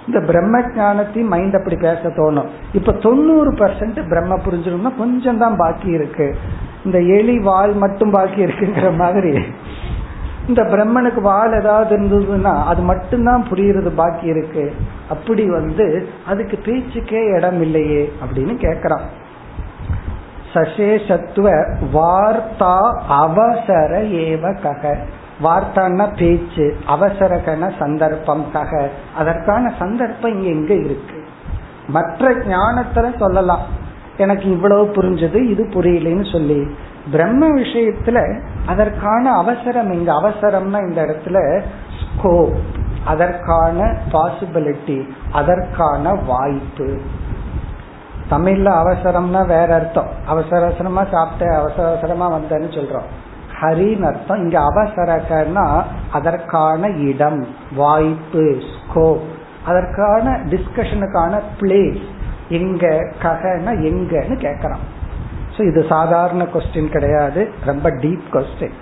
[0.07, 2.49] இந்த பிரம்ம ஞானத்தையும் மைண்ட் அப்படி பேச தோணும்.
[2.73, 6.27] இப்ப தொண்ணூறு பர்சன்ட் பிரம்ம புரிஞ்சிருந்தா கொஞ்சம் தான் பாக்கி இருக்கு.
[6.85, 9.33] இந்த எலி வால் மட்டும் பாக்கி இருக்குங்கிற மாதிரி.
[10.47, 14.63] இந்த பிரம்மனுக்கு வால் ஏதாவது இருந்ததுன்னா அது மட்டும்தான் புரியுறது பாக்கி இருக்கு.
[15.09, 15.87] அப்படி வந்து
[16.27, 19.05] அதுக்கு பேச்சுக்கே இடம் இல்லையே அப்படின்னு கேக்குறான்.
[20.53, 22.77] சசேஷத்துவ வார்த்தா
[23.07, 24.97] அவசர ஏவ கக.
[25.43, 28.87] வார்த்தான்னா பேச்சு அவசரகன சந்தர்ப்பம் கக.
[29.17, 31.23] அதற்கான சந்தர்ப்பம் இங்க எங்க இருக்கு.
[31.87, 33.61] மற்ற ஞானத்துல சொல்லலாம்.
[34.17, 36.75] எனக்கு இவ்வளவு புரிஞ்சது இது புரியலன்னு சொல்லி.
[37.11, 40.13] பிரம்ம விஷயத்துல அதற்கான அவசரம் இங்க.
[40.13, 41.61] அவசரம்னா இந்த இடத்துல
[42.01, 42.55] ஸ்கோப்
[43.05, 46.97] அதற்கான பாசிபிலிட்டி அதற்கான வாய்ப்பு.
[48.31, 50.09] தமிழ்ல அவசரம்னா வேற அர்த்தம்.
[50.27, 53.09] அவசர அவசரமா சாப்பிட்ட அவசர அவசரமா வந்தேன்னு சொல்றோம்.
[53.61, 54.41] ஹரின்னு அர்த்தம்.
[54.43, 55.65] இங்க அவசரகன்னா
[56.11, 59.27] அதற்கான இடம் வாய்ப்பு ஸ்கோப்
[59.65, 62.01] அதற்கான டிஸ்கஷனுக்கான பிளேஸ்
[62.49, 62.85] எங்க
[63.21, 64.85] ககன்னா எங்கன்னு கேக்குறான்
[65.57, 67.41] ஸோ இது சாதாரண கொஸ்டின் கிடையாது.
[67.65, 68.77] ரொம்ப டீப் கொஸ்டின்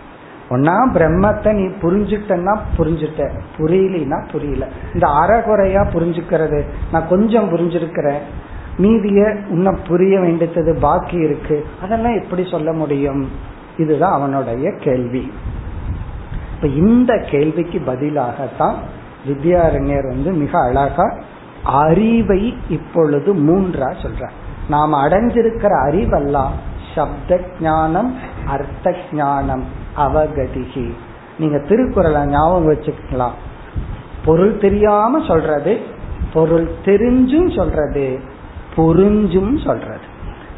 [0.50, 3.24] ஒன்னா பிரம்மத்தை நீ புரிஞ்சுட்டன்னா புரிஞ்சுட்ட.
[3.58, 4.68] புரியலனா புரியல.
[4.94, 6.60] இந்த அறகுறையா புரிஞ்சுக்கிறது.
[6.92, 8.22] நான் கொஞ்சம் புரிஞ்சிருக்கிறேன்.
[8.80, 11.66] மீதிய இன்னும் புரிய வேண்டியது பாக்கி இருக்கு.
[11.82, 13.30] அதெல்லாம் எப்படி சொல்ல முடியும்?
[13.78, 15.32] இதுதான் அவனுடைய கேள்வி.
[16.56, 18.74] இப்ப இந்த கேள்விக்கு பதிலாகத்தான்
[19.28, 21.18] வித்யாரண்யர் வந்து மிக அழகா
[21.64, 24.30] அறிவை இப்பொழுது மூன்றா சொல்ற
[24.70, 26.52] நாம் அடைஞ்சிருக்கிற அறிவெல்லாம்
[26.96, 28.16] சப்த ஞானம்
[28.46, 29.64] அர்த்த ஞானம்
[29.98, 30.92] அவகதிகி.
[31.40, 33.32] நீங்க திருக்குறளை ஞாபகம் வச்சுக்கலாம்.
[34.26, 35.80] பொருள் தெரியாம சொல்றது
[36.34, 38.29] பொருள் தெரிஞ்சும் சொல்றது
[38.80, 40.06] புரிஞ்சும் சொல்றது.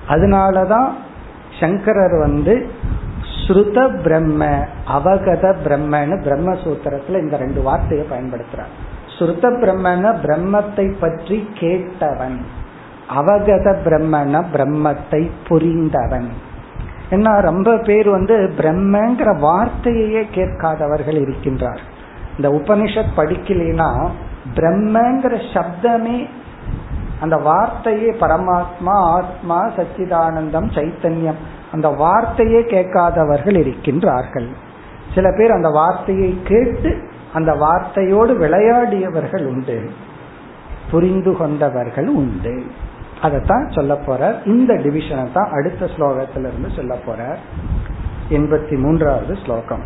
[0.08, 0.90] அதனாலதான்
[1.60, 2.54] சங்கரர் வந்து
[3.42, 4.46] ஸ்ருத பிரம்ம
[4.88, 8.74] அவகத பிரம்மன்னு பிரம்மசூத்திரத்துல இந்த ரெண்டு வார்த்தையை பயன்படுத்துறார்.
[9.16, 12.38] ஸ்ருத பிரம்மன பிரம்மத்தை பற்றி கேட்டவன்
[13.10, 16.30] அவகத பிரம்மன பிரம்மத்தை புரிந்தவன்.
[17.10, 21.82] என்ன ரொம்ப பேர் வந்து பிரம்மங்கிற வார்த்தையே கேட்காதவர்கள் இருக்கின்றார்.
[22.38, 24.10] இந்த உபனிஷத் படிக்கலைன்னா
[24.56, 26.18] பிரம்மங்கிற சப்தமே
[27.22, 31.42] அந்த வார்த்தையே பரமாத்மா ஆத்மா சச்சிதானந்தம் சைத்தன்யம்
[31.72, 34.50] அந்த வார்த்தையே கேட்காதவர்கள் இருக்கின்றார்கள்.
[35.16, 39.92] சில பேர் அந்த வார்த்தையை கேட்டு அந்த வார்த்தையோடு விளையாடியவர்கள் உண்டு.
[40.92, 42.66] புரிந்து கொண்டவர்கள் உண்டு.
[43.22, 47.38] அதைத்தான் சொல்ல போற இந்த டிவிஷனை தான் அடுத்த ஸ்லோகத்திலிருந்து சொல்ல போற
[48.30, 49.84] எண்பத்தி மூன்றாவது ஸ்லோகம்.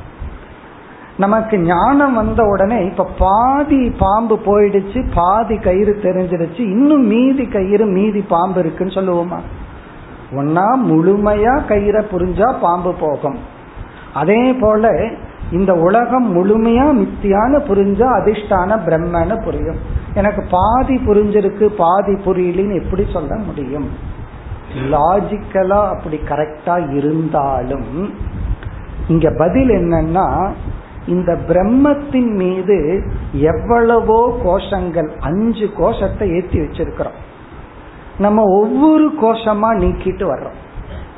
[1.16, 8.20] நமக்கு ஞானம் வந்த உடனே இப்ப பாதி பாம்பு போயிடுச்சு பாதி கயிறு தெரிஞ்சிடுச்சு இன்னும் மீதி கயிறு மீதி
[8.20, 9.38] பாம்பு இருக்குன்னு சொல்லுவோமா?
[10.36, 13.38] ஒன்னா முழுமையா கயிறை புரிஞ்சா பாம்பு போகும்.
[14.14, 15.10] அதே போல
[15.50, 19.76] இந்த உலகம் முழுமையா மித்தியான புரிஞ்சா அதிர்ஷ்டான பிரம்மன்னு புரியும்.
[20.14, 23.88] எனக்கு பாதி புரிஞ்சிருக்கு பாதி புரியலின்னு எப்படி சொல்ல முடியும்?
[24.92, 27.90] லாஜிக்கலா அப்படி கரெக்டா இருந்தாலும்
[29.08, 30.26] இங்க பதில் என்னன்னா
[31.06, 32.76] இந்த பிரம்மத்தின் மீது
[33.32, 37.18] எவ்வளவோ கோஷங்கள் அஞ்சு கோஷத்தை ஏற்றி வச்சிருக்கிறோம்.
[38.18, 40.58] நம்ம ஒவ்வொரு கோஷமா நீக்கிட்டு வர்றோம்.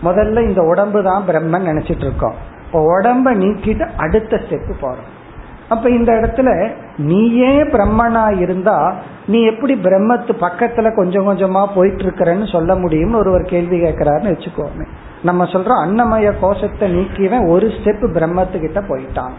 [0.02, 2.34] முதல்ல இந்த உடம்பு தான் பிரம்மன் நினைச்சிட்டு இருக்கோம்.
[2.64, 5.10] இப்போ உடம்ப நீக்கிட்டு அடுத்த ஸ்டெப் போறோம்.
[5.68, 6.48] அப்ப இந்த இடத்துல
[6.96, 8.94] நீயே பிரம்மனா இருந்தா
[9.26, 14.86] நீ எப்படி பிரம்மத்து பக்கத்துல கொஞ்சம் கொஞ்சமா போயிட்டு இருக்கிறன்னு சொல்ல முடியும்னு ஒருவர் கேள்வி கேட்கிறாருன்னு வச்சுக்கோமே.
[15.22, 19.34] நம்ம சொல்றோம் அன்னமய கோஷத்தை நீக்கியவன் ஒரு ஸ்டெப் பிரம்மத்துக்கிட்ட போயிட்டான்.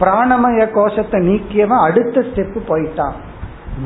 [0.00, 3.12] பிராணமய கோஷத்தை நீக்கியவன் அடுத்த ஸ்டெப் போயிட்டான்.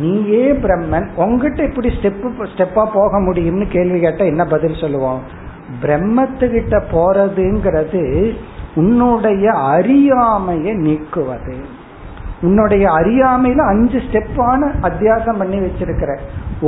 [0.00, 5.20] நீயே பிரம்மன் உங்ககிட்ட இப்படி ஸ்டெப் ஸ்டெப்பா போக முடியும்னு கேள்வி கேட்டா என்ன பதில் சொல்லுவோம்?
[5.82, 8.36] பிரம்மத்துக்கிட்ட போறதுங்கிறது
[8.74, 11.54] உன்னுடைய அறியாமையை நீக்குவது.
[12.44, 16.12] உன்னுடைய அறியாமையில அஞ்சு ஸ்டெப்பான அத்தியாசம் பண்ணி வச்சிருக்கிற.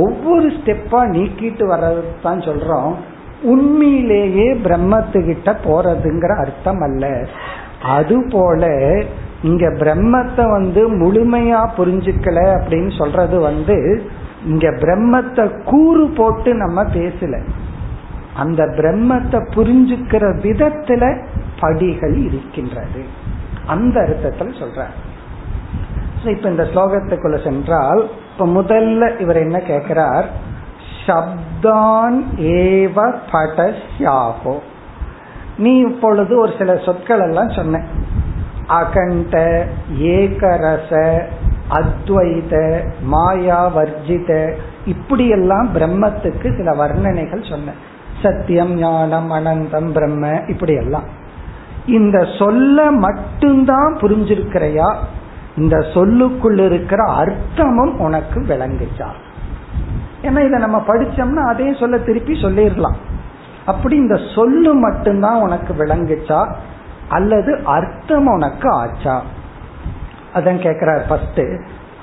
[0.03, 2.91] ஒவ்வொரு ஸ்டெப்பா நீக்கிட்டு வர்றது தான் சொல்றோம்.
[3.43, 7.05] உண்மையிலேயே பிரம்மத்துக்கிட்ட போறதுங்கிற அர்த்தம் அல்ல.
[7.95, 8.71] அது போல
[9.41, 13.77] இங்க பிரம்மத்தை வந்து முழுமையா புரிஞ்சுக்கல அப்படின்னு சொல்றது வந்து
[14.45, 17.35] இங்க பிரம்மத்தை கூறு போட்டு நம்ம பேசல.
[18.35, 21.03] அந்த பிரம்மத்தை புரிஞ்சுக்கிற விதத்துல
[21.59, 23.03] படிகள் இருக்கின்றது.
[23.65, 24.81] அந்த அர்த்தத்துல சொல்ற
[26.25, 30.29] இப்ப இந்த ஸ்லோகத்துக்குள்ள சென்றால் இப்ப முதல்ல இவர் என்ன கேட்கிறார்?
[31.05, 34.59] சப்தான் ஏவ படஸ்யாகோ.
[35.57, 37.81] நீ இப்பொழுது ஒரு சில சொற்கள் எல்லாம் சொன்ன.
[38.67, 39.65] அகண்ட
[39.99, 41.21] ஏகரச
[41.69, 44.55] அத்வைத மாயா வர்ஜித
[44.85, 47.71] இப்படியெல்லாம் பிரம்மத்துக்கு சில வர்ணனைகள் சொன்ன.
[48.21, 51.03] சத்தியம் ஞானம் அனந்தம் பிரம்ம இப்படி எல்லாம்
[51.85, 54.95] இந்த சொல்ல மட்டும்தான் புரிஞ்சிருக்கிறையா?
[55.57, 59.07] இந்த சொல்லுக்குள் இருக்கிற அர்த்தமும் உனக்கு விளங்குச்சா?
[60.21, 62.95] ஏன்னா இதை நம்ம படிச்சோம்னா அதே சொல்ல திருப்பி சொல்லிடலாம்.
[63.65, 66.53] அப்படி இந்த சொல்லு மட்டும்தான் உனக்கு விளங்குச்சா?
[67.09, 69.23] அல்லது அர்த்தம் உனக்கு ஆச்சா?
[70.33, 71.41] அதான் கேக்குறார் ஃபர்ஸ்ட்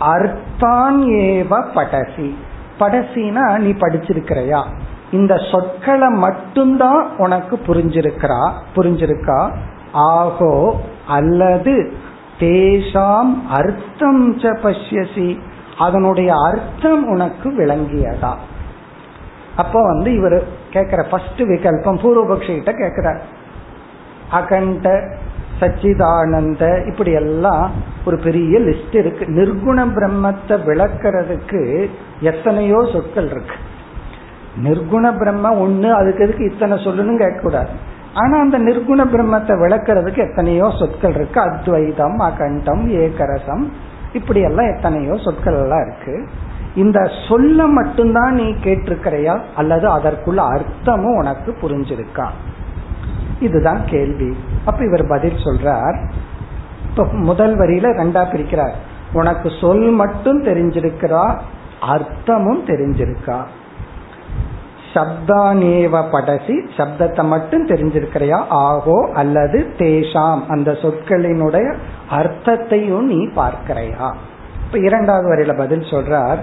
[0.01, 2.35] அர்த்தான் ஏவ படசி.
[2.79, 4.65] படசினா நீ படிச்சிருக்கிறையா?
[5.11, 9.55] இந்த சொற்களை மட்டும்தான் உனக்கு புரிஞ்சிருக்கிறா புரிஞ்சிருக்கா?
[9.93, 11.93] ஆகோ அல்லது
[12.45, 15.39] தேசாம் அர்த்தம் ச பஷ்யசி.
[15.79, 18.33] அதனுடைய அர்த்தம் உனக்கு விளங்கியதா?
[19.57, 23.21] அப்போ வந்து இவர் கேட்கிற ஃபர்ஸ்ட் விகல்பம் பூர்வபக்ஷ கிட்ட
[24.31, 24.89] அகண்ட
[25.61, 27.71] சச்சிதானந்த இப்படி எல்லாம்
[28.05, 29.25] ஒரு பெரிய லிஸ்ட் இருக்கு.
[29.27, 31.89] நிர்குண பிரம்மத்தை விளக்கிறதுக்கு
[32.21, 33.57] எத்தனையோ சொற்கள் இருக்கு.
[34.65, 37.69] நிர்குண பிரம்ம ஒண்ணு அதுக்கு எதுக்கு இத்தனை சொல்லணும் கேட்கக்கூடாது.
[38.15, 41.41] ஆனா அந்த நிர்குண பிரம்மத்தை விளக்குறதுக்கு எத்தனையோ சொற்கள் இருக்கு.
[41.41, 43.73] அத்வைதம் அகண்டம் ஏகரசம்.
[44.13, 46.29] இப்படி எல்லாம் எத்தனையோ சொற்கள் எல்லாம் இருக்கு.
[46.75, 49.41] இந்த சொல்ல மட்டும்தான் நீ கேட்டிருக்கிறையா?
[49.57, 52.27] அல்லது அதற்குள்ள அர்த்தமும் உனக்கு புரிஞ்சிருக்கா?
[53.41, 54.37] இதுதான் கேள்வி.
[54.65, 56.11] அப்ப இவர் பதில் சொல்றார்.
[56.91, 58.73] இப்ப முதல் வரியில ரெண்டா பிரிக்கிறார்.
[59.13, 61.39] உனக்கு சொல் மட்டும் தெரிஞ்சிருக்கிறா
[61.91, 63.43] அர்த்தமும் தெரிஞ்சிருக்கா?
[64.95, 68.39] சப்தானேவ படசி சப்தத்தை மட்டும் தெரிஞ்சிருக்கிறியா?
[68.49, 70.43] ஆகோ அல்லது தேஷாம்.
[70.49, 71.75] அந்த சொற்களினுடைய
[72.11, 74.09] அர்த்தத்தையும் நீ பார்க்கிறையா?
[74.65, 76.39] இப்ப இரண்டாவது வரையில பதில் சொல்றார்.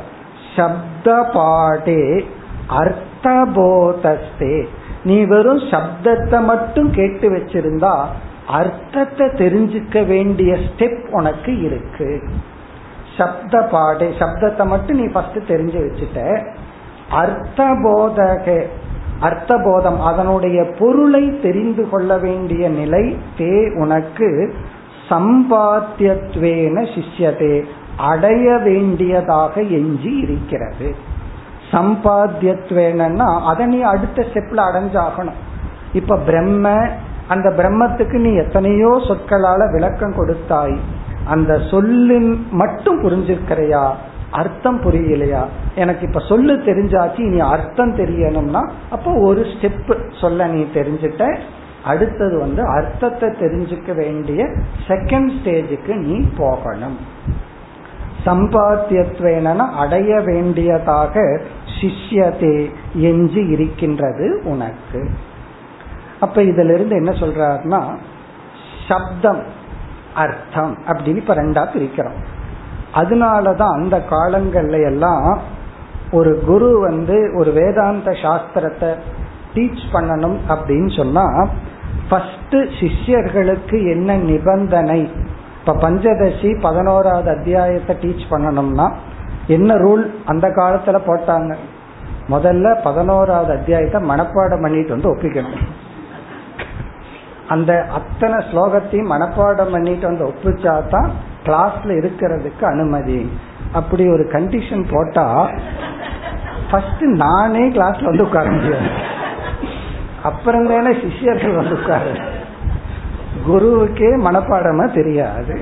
[0.55, 2.25] சப்த பாடே
[2.69, 4.65] அர்த்தபோதஸ்தே.
[5.03, 7.93] நீ வெறும் சப்தத்தை மட்டும் கேட்டு வச்சிருந்தா
[8.47, 12.23] அர்த்தத்தை தெரிஞ்சுக்க வேண்டிய ஸ்டெப் உனக்கு இருக்கு.
[13.17, 16.19] சப்த பாடே சப்தத்தை மட்டும் நீ ஃபர்ஸ்ட் தெரிஞ்சு வச்சுட்ட.
[17.13, 18.63] அர்த்தபோதக
[19.21, 24.53] அர்த்தபோதம் அதனுடைய பொருளை தெரிந்து கொள்ள வேண்டிய நிலை தே உனக்கு
[25.09, 27.63] சம்பாத்தியத்வேன சிஷ்யதே
[27.97, 30.95] அடைய வேண்டியதாக எஞ்சி இருக்கிறது.
[31.71, 35.39] சம்பாத்தியத்வேனா அதை நீ அடுத்த ஸ்டெப்ல அடைஞ்சாகணும்.
[35.93, 36.79] இப்ப பிரம்ம
[37.27, 40.77] அந்த பிரம்மத்துக்கு நீ எத்தனையோ சொற்களால விளக்கம் கொடுத்தாய்.
[41.25, 43.85] அந்த சொல்லின் மட்டும் புரிஞ்சிருக்கிறையா?
[44.31, 45.45] அர்த்தம் புரியலையா?
[45.75, 51.37] எனக்கு இப்ப சொல்லு தெரிஞ்சாச்சு இனி அர்த்தம் தெரியணும்னா அப்போ ஒரு ஸ்டெப் சொல்ல நீ தெரிஞ்சிட்ட.
[51.83, 54.43] அடுத்தது வந்து அர்த்தத்தை தெரிஞ்சுக்க வேண்டிய
[54.87, 56.97] செகண்ட் ஸ்டேஜுக்கு நீ போகணும்.
[58.25, 61.41] சம்பாத்தியத்வேன அடைய வேண்டியதாக
[61.81, 65.09] சிஷ்யதே எஞ்சி இருக்கின்றது உனக்கு.
[66.19, 67.95] அப்ப இதுல இருந்து என்ன சொல்றாருன்னா
[68.87, 69.43] சப்தம்
[70.15, 72.19] அர்த்தம் அப்படின்னு இப்ப ரெண்டா பிரிக்கிறோம்.
[72.93, 75.41] அதனாலதான் அந்த காலங்கள்ல எல்லாம்
[76.11, 78.95] ஒரு குரு வந்து ஒரு வேதாந்த சாஸ்திரத்தை
[79.53, 81.47] டீச் பண்ணணும் அப்படின்னு சொன்னா
[82.09, 85.11] ஃபர்ஸ்ட் சிஷ்யர்களுக்கு என்ன நிபந்தனை?
[85.59, 88.91] இப்ப பஞ்சதசி பதினோராவது அத்தியாயத்தை டீச் பண்ணணும்னா
[89.47, 91.55] என்ன ரூல் அந்த காலத்துல போட்டாங்க?
[92.29, 95.61] முதல்ல பதினோராவது அத்தியாயத்தை மனப்பாடம் பண்ணிட்டு வந்து ஒப்பிக்கணும்.
[97.47, 101.09] அந்த அத்தனை ஸ்லோகத்தையும் மனப்பாடம் பண்ணிட்டு வந்து ஒப்பிச்சாதான்
[101.45, 103.31] கிளாஸ்ல இருக்கிறதுக்கு அனுமதி.
[103.73, 105.49] அப்படி ஒரு கண்டிஷன் போட்டா
[106.71, 108.89] ஃபர்ஸ்ட் நானே கிளாஸ்ல வந்து உட்கார முடியாது.
[110.23, 112.13] அப்புறம் தானே சிஷியர்கள் வந்து உட்காரு.
[113.47, 115.59] குருவுக்கே மனப்பாடமா தெரியாது.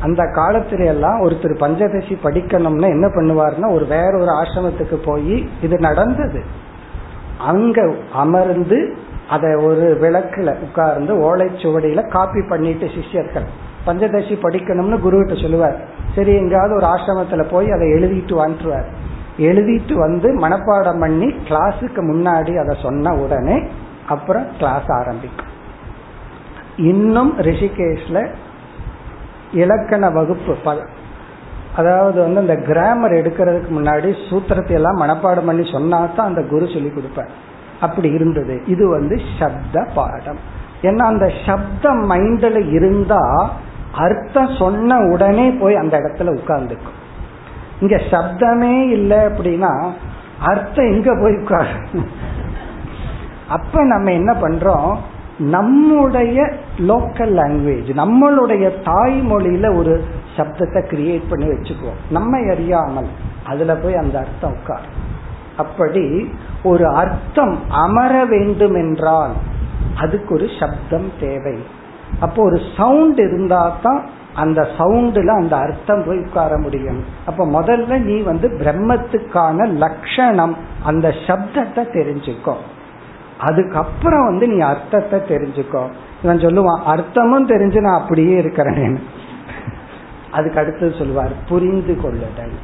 [0.00, 6.44] அந்த காலத்துல எல்லாம் ஒருத்தர் பஞ்சதசி படிக்கணும்னா என்ன பண்ணுவார்னா ஒரு வேற ஒரு ஆசிரமத்துக்கு போய் இது நடந்தது.
[7.38, 8.96] அங்க அமர்ந்து
[9.28, 13.48] அதை ஒரு விளக்குல உட்கார்ந்து ஓலைச்சுவடியில காப்பி பண்ணிட்டு சிஷ்யர்கள்.
[13.86, 15.76] பஞ்சதசி படிக்கணும்னு குருகிட்ட சொல்லுவார்.
[16.14, 18.88] சரி எங்காவது ஒரு ஆசிரமத்துல போய் அதை எழுதிட்டு வந்துருவார்.
[19.38, 23.56] எழுதிட்டு வந்து மனப்பாடம் பண்ணி கிளாஸுக்கு முன்னாடி அதை சொன்ன உடனே
[24.08, 25.52] அப்புறம் கிளாஸ் ஆரம்பிக்கும்.
[26.76, 28.18] இன்னும் ரிஷிகேஷ்ல
[29.52, 30.56] இலக்கண வகுப்பு
[31.76, 36.88] அதாவது வந்து அந்த கிராமர் எடுக்கிறதுக்கு முன்னாடி சூத்திரத்தை எல்லாம் மனப்பாடம் பண்ணி சொன்னா தான் அந்த குரு சொல்லி
[36.88, 37.32] கொடுப்பார்.
[37.80, 38.54] அப்படி இருந்தது.
[38.66, 40.38] இது வந்து சப்த பாடம்.
[40.82, 43.22] ஏன்னா அந்த சப்தம் மைண்ட்ல இருந்தா
[43.92, 46.98] அர்த்தம் சொன்ன உடனே போய் அந்த இடத்துல உட்கார்ந்துக்கும்.
[47.80, 49.90] இங்க சப்தமே இல்லை அப்படின்னா
[50.40, 51.86] அர்த்தம் எங்க போய் உட்கார்?
[53.48, 54.96] அப்ப நம்ம என்ன பண்றோம்?
[55.38, 60.04] நம்முடைய லோக்கல் லாங்குவேஜ் நம்மளுடைய தாய்மொழியில ஒரு
[60.36, 62.00] சப்தத்தை கிரியேட் பண்ணி வச்சுக்குவோம்.
[62.10, 63.06] நம்ம அறியாமல்
[63.46, 64.86] அதுல போய் அந்த அர்த்தம் உட்கார்.
[65.56, 69.32] அப்படி ஒரு அர்த்தம் அமர வேண்டும் என்றால்
[69.96, 71.58] அதுக்கு ஒரு சப்தம் தேவை.
[72.20, 77.04] அப்போ ஒரு சவுண்ட் இருந்தா தான் அந்த சவுண்டுல அந்த அர்த்தம் போய் உட்கார முடியும்.
[77.26, 82.54] அப்ப முதல்ல நீ வந்து பிரம்மத்துக்கான லட்சணம் அந்த சப்தத்தை தெரிஞ்சுக்கோ.
[83.38, 85.88] அதுக்கப்புறம் வந்து நீ அர்த்தத்தை தெரிஞ்சுக்கோ.
[86.22, 89.00] இவன் சொல்லுவான் அர்த்தமும் தெரிஞ்சு நான் அப்படியே இருக்கிறேன்.
[90.30, 92.56] அதுக்கு அடுத்தது சொல்லுவார் புரிந்து கொள்ளுதல்.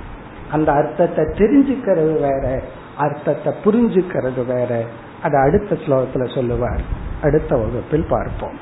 [0.50, 2.62] அந்த அர்த்தத்தை தெரிஞ்சுக்கிறது வேற
[2.96, 4.84] அர்த்தத்தை புரிஞ்சுக்கிறது வேற.
[5.22, 6.80] அது அடுத்த ஸ்லோகத்துல சொல்லுவார்.
[7.22, 8.61] அடுத்த வகுப்பில் பார்ப்போம்.